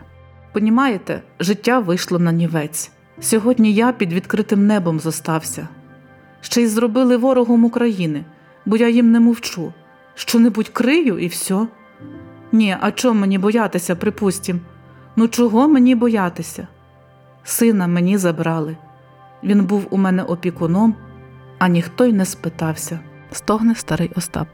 Понімаєте, 0.54 1.22
життя 1.40 1.80
вийшло 1.80 2.20
на 2.20 2.32
нівець. 2.32 2.92
Сьогодні 3.22 3.74
я 3.74 3.92
під 3.92 4.14
відкритим 4.14 4.68
небом 4.68 5.00
зостався. 5.00 5.68
Ще 6.42 6.62
й 6.62 6.68
зробили 6.68 7.18
ворогом 7.18 7.66
України, 7.66 8.26
бо 8.66 8.78
я 8.78 8.90
їм 8.90 9.12
не 9.12 9.20
мовчу. 9.20 9.74
Що-небудь 10.16 10.70
крию 10.70 11.20
і 11.20 11.28
все. 11.28 11.68
Ні, 12.52 12.78
а 12.82 12.92
чого 12.92 13.14
мені 13.14 13.38
боятися, 13.38 13.96
припустім? 13.96 14.60
Ну 15.16 15.28
чого 15.28 15.68
мені 15.68 15.96
боятися? 15.96 16.68
Сина 17.44 17.88
мені 17.88 18.18
забрали. 18.18 18.78
Він 19.44 19.66
був 19.66 19.88
у 19.90 19.98
мене 19.98 20.24
опікуном, 20.24 20.96
а 21.60 21.68
ніхто 21.68 22.06
й 22.06 22.14
не 22.14 22.26
спитався, 22.26 23.00
стогне 23.32 23.76
старий 23.76 24.12
Остап. 24.16 24.48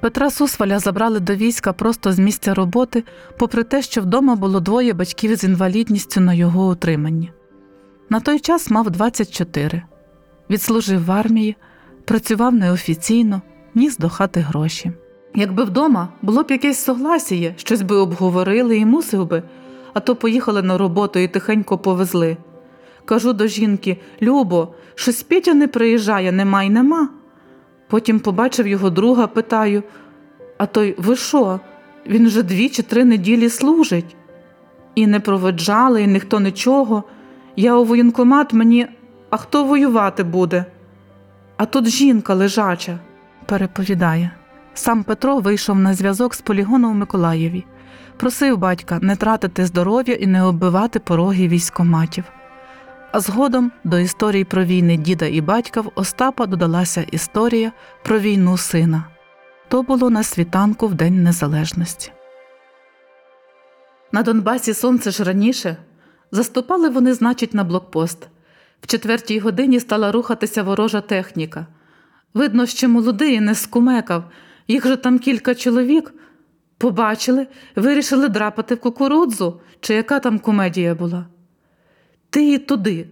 Петра 0.00 0.30
Сусваля 0.30 0.78
забрали 0.78 1.20
до 1.20 1.34
війська 1.34 1.72
просто 1.72 2.12
з 2.12 2.18
місця 2.18 2.54
роботи, 2.54 3.04
попри 3.38 3.64
те, 3.64 3.82
що 3.82 4.00
вдома 4.00 4.36
було 4.36 4.60
двоє 4.60 4.92
батьків 4.92 5.36
з 5.36 5.44
інвалідністю 5.44 6.20
на 6.20 6.34
його 6.34 6.68
утриманні. 6.68 7.32
На 8.10 8.20
той 8.20 8.40
час 8.40 8.70
мав 8.70 8.90
24. 8.90 9.82
Відслужив 10.50 11.04
в 11.04 11.10
армії, 11.10 11.56
працював 12.04 12.54
неофіційно, 12.54 13.42
ніс 13.74 13.96
до 13.96 14.08
хати 14.08 14.40
гроші. 14.40 14.92
Якби 15.34 15.64
вдома 15.64 16.08
було 16.22 16.42
б 16.42 16.50
якесь 16.50 16.78
согласіє, 16.78 17.54
щось 17.56 17.82
би 17.82 17.96
обговорили 17.96 18.78
і 18.78 18.86
мусив 18.86 19.26
би, 19.26 19.42
а 19.94 20.00
то 20.00 20.16
поїхали 20.16 20.62
на 20.62 20.78
роботу 20.78 21.18
і 21.18 21.28
тихенько 21.28 21.78
повезли. 21.78 22.36
Кажу 23.04 23.32
до 23.32 23.46
жінки: 23.46 23.96
Любо, 24.22 24.74
щось 24.94 25.22
Петя 25.22 25.54
не 25.54 25.68
приїжджає, 25.68 26.32
нема 26.32 26.62
й 26.62 26.70
нема. 26.70 27.08
Потім 27.88 28.20
побачив 28.20 28.66
його 28.66 28.90
друга, 28.90 29.26
питаю: 29.26 29.82
А 30.58 30.66
той, 30.66 30.94
ви 30.98 31.16
що? 31.16 31.60
Він 32.06 32.26
вже 32.26 32.42
дві 32.42 32.68
чи 32.68 32.82
три 32.82 33.04
неділі 33.04 33.48
служить. 33.48 34.16
І 34.94 35.06
не 35.06 35.20
проведжали, 35.20 36.02
і 36.02 36.06
ніхто 36.06 36.40
нічого. 36.40 37.04
Я 37.56 37.76
у 37.76 37.84
воєнкомат 37.84 38.52
мені, 38.52 38.86
а 39.30 39.36
хто 39.36 39.64
воювати 39.64 40.22
буде? 40.22 40.64
А 41.56 41.66
тут 41.66 41.88
жінка 41.88 42.34
лежача, 42.34 42.98
переповідає. 43.46 44.30
Сам 44.74 45.04
Петро 45.04 45.38
вийшов 45.38 45.78
на 45.78 45.94
зв'язок 45.94 46.34
з 46.34 46.40
полігону 46.40 46.90
у 46.90 46.94
Миколаєві. 46.94 47.64
Просив 48.16 48.58
батька 48.58 48.98
не 49.02 49.16
тратити 49.16 49.66
здоров'я 49.66 50.14
і 50.14 50.26
не 50.26 50.42
оббивати 50.42 50.98
пороги 50.98 51.48
військоматів. 51.48 52.24
А 53.12 53.20
згодом 53.20 53.72
до 53.84 53.98
історії 53.98 54.44
про 54.44 54.64
війни 54.64 54.96
діда 54.96 55.26
і 55.26 55.40
батька 55.40 55.80
в 55.80 55.92
Остапа 55.94 56.46
додалася 56.46 57.02
історія 57.10 57.72
про 58.04 58.18
війну 58.18 58.56
сина. 58.56 59.04
То 59.68 59.82
було 59.82 60.10
на 60.10 60.22
світанку 60.22 60.86
в 60.88 60.94
День 60.94 61.22
Незалежності. 61.22 62.12
На 64.12 64.22
Донбасі 64.22 64.74
сонце 64.74 65.10
ж 65.10 65.24
раніше. 65.24 65.76
Заступали 66.34 66.88
вони, 66.88 67.14
значить, 67.14 67.54
на 67.54 67.64
блокпост. 67.64 68.28
В 68.80 68.86
четвертій 68.86 69.38
годині 69.38 69.80
стала 69.80 70.12
рухатися 70.12 70.62
ворожа 70.62 71.00
техніка. 71.00 71.66
Видно, 72.34 72.66
що 72.66 72.88
молодий 72.88 73.40
не 73.40 73.54
скумекав, 73.54 74.24
їх 74.68 74.86
же 74.86 74.96
там 74.96 75.18
кілька 75.18 75.54
чоловік. 75.54 76.14
Побачили, 76.78 77.46
вирішили 77.76 78.28
драпати 78.28 78.74
в 78.74 78.80
кукурудзу, 78.80 79.60
чи 79.80 79.94
яка 79.94 80.20
там 80.20 80.38
комедія 80.38 80.94
була. 80.94 81.26
Ти 82.30 82.52
і 82.52 82.58
туди. 82.58 83.06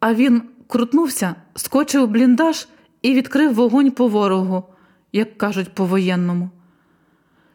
А 0.00 0.14
він 0.14 0.42
крутнувся, 0.66 1.34
скочив 1.54 2.02
у 2.02 2.06
бліндаж 2.06 2.68
і 3.02 3.14
відкрив 3.14 3.54
вогонь 3.54 3.90
по 3.90 4.08
ворогу, 4.08 4.64
як 5.12 5.38
кажуть 5.38 5.74
по-воєнному. 5.74 6.50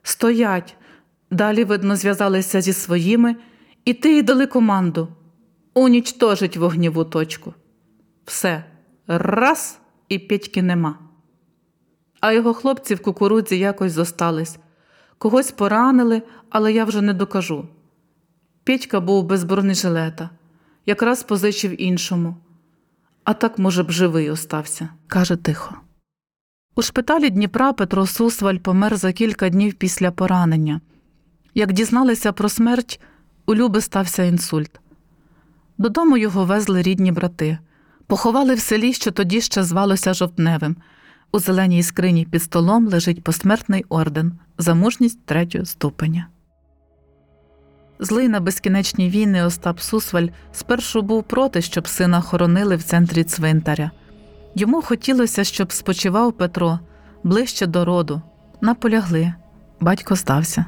Стоять. 0.04 0.76
Далі, 1.32 1.64
видно, 1.64 1.96
зв'язалися 1.96 2.62
зі 2.62 2.74
своїми, 2.74 3.36
і 3.86 3.94
ти 3.94 4.18
й 4.18 4.22
дали 4.22 4.48
команду 4.48 5.08
унічтожить 5.74 6.58
вогніву 6.58 7.04
точку. 7.04 7.54
Все, 8.26 8.64
раз 9.08 9.80
і 10.10 10.20
Петьки 10.20 10.62
нема. 10.62 11.00
А 12.20 12.32
його 12.34 12.54
хлопці 12.54 12.96
в 12.96 13.02
кукурудзі 13.02 13.58
якось 13.58 13.92
зостались. 13.92 14.58
Когось 15.18 15.52
поранили, 15.52 16.22
але 16.50 16.74
я 16.74 16.86
вже 16.86 17.02
не 17.02 17.14
докажу. 17.14 17.68
Петька 18.64 19.00
був 19.00 19.24
без 19.26 19.44
бронежилета, 19.44 20.30
якраз 20.86 21.24
позичив 21.24 21.82
іншому. 21.82 22.36
А 23.24 23.34
так, 23.34 23.60
може 23.60 23.84
б, 23.84 23.92
живий 23.92 24.30
остався, 24.30 24.90
каже 25.08 25.36
тихо. 25.36 25.76
У 26.76 26.82
шпиталі 26.82 27.30
Дніпра 27.30 27.74
Петро 27.74 28.08
Сусваль 28.08 28.58
помер 28.58 28.98
за 28.98 29.14
кілька 29.14 29.50
днів 29.50 29.74
після 29.74 30.12
поранення. 30.12 30.82
Як 31.54 31.74
дізналися 31.74 32.32
про 32.32 32.50
смерть, 32.50 33.00
у 33.46 33.56
Люби 33.56 33.82
стався 33.82 34.24
інсульт. 34.24 34.80
Додому 35.78 36.18
його 36.18 36.46
везли 36.46 36.82
рідні 36.82 37.12
брати. 37.12 37.58
Поховали 38.08 38.56
в 38.56 38.60
селі, 38.60 38.94
що 38.94 39.12
тоді 39.12 39.42
ще 39.42 39.64
звалося 39.64 40.14
Жовтневим. 40.14 40.76
У 41.32 41.40
зеленій 41.40 41.84
скрині 41.84 42.26
під 42.26 42.44
столом 42.44 42.88
лежить 42.88 43.24
посмертний 43.24 43.86
орден 43.90 44.34
за 44.58 44.74
мужність 44.74 45.26
третього 45.26 45.66
ступеня. 45.66 46.28
Злий 48.00 48.30
на 48.30 48.40
безкінечні 48.40 49.10
війни 49.10 49.46
Остап 49.46 49.80
Сусваль 49.80 50.28
спершу 50.52 51.02
був 51.02 51.24
проти, 51.24 51.62
щоб 51.62 51.88
сина 51.88 52.22
хоронили 52.22 52.76
в 52.76 52.84
центрі 52.84 53.24
цвинтаря. 53.24 53.92
Йому 54.56 54.82
хотілося, 54.82 55.44
щоб 55.44 55.72
спочивав 55.72 56.34
Петро 56.34 56.80
ближче 57.24 57.66
до 57.66 57.86
роду. 57.86 58.22
Наполягли. 58.62 59.34
Батько 59.80 60.16
здався. 60.16 60.66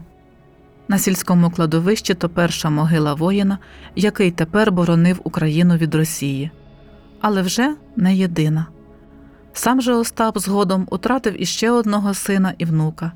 На 0.88 0.98
сільському 0.98 1.50
кладовищі 1.50 2.14
то 2.14 2.30
перша 2.30 2.70
могила 2.70 3.14
воїна, 3.14 3.58
який 3.96 4.32
тепер 4.32 4.72
боронив 4.72 5.20
Україну 5.24 5.76
від 5.76 5.96
Росії. 5.96 6.52
Але 7.22 7.42
вже 7.42 7.76
не 7.96 8.16
єдина. 8.16 8.66
Сам 9.54 9.82
же 9.82 9.94
Остап 9.94 10.38
згодом 10.38 10.88
утратив 10.92 11.42
іще 11.42 11.72
одного 11.72 12.14
сина 12.14 12.54
і 12.58 12.66
внука. 12.66 13.12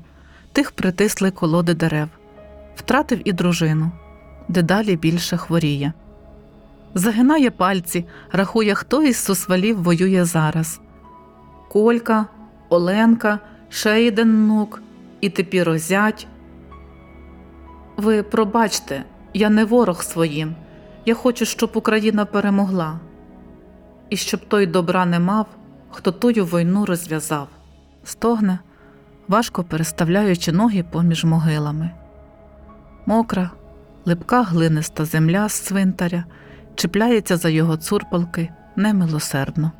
Тих 0.52 0.70
притисли 0.70 1.30
колоди 1.30 1.74
дерев, 1.74 2.08
втратив 2.76 3.28
і 3.28 3.32
дружину, 3.32 3.90
дедалі 4.48 4.96
більше 4.96 5.36
хворіє. 5.36 5.92
Загинає 6.94 7.50
пальці, 7.50 8.04
рахує, 8.32 8.74
хто 8.74 9.02
із 9.02 9.16
сусвалів 9.16 9.82
воює 9.82 10.24
зараз. 10.24 10.80
Колька, 11.68 12.26
Оленка, 12.68 13.38
ще 13.68 14.08
один 14.08 14.28
внук, 14.28 14.82
і 15.20 15.30
тепер 15.30 15.78
зять. 15.78 16.26
Ви 17.98 18.22
пробачте, 18.22 19.04
я 19.34 19.50
не 19.50 19.64
ворог 19.64 20.02
своїм. 20.02 20.54
Я 21.06 21.14
хочу, 21.14 21.44
щоб 21.44 21.70
Україна 21.74 22.24
перемогла, 22.24 23.00
і 24.10 24.16
щоб 24.16 24.48
той 24.48 24.66
добра 24.66 25.06
не 25.06 25.18
мав, 25.18 25.46
хто 25.90 26.12
тую 26.12 26.44
війну 26.44 26.84
розв'язав. 26.84 27.48
Стогне, 28.04 28.58
важко 29.28 29.64
переставляючи 29.64 30.52
ноги 30.52 30.84
поміж 30.90 31.24
могилами. 31.24 31.90
Мокра, 33.06 33.50
липка 34.04 34.42
глиниста 34.42 35.04
земля 35.04 35.48
з 35.48 35.52
цвинтаря 35.52 36.24
чіпляється 36.74 37.36
за 37.36 37.48
його 37.48 37.76
цурпалки 37.76 38.48
немилосердно. 38.76 39.72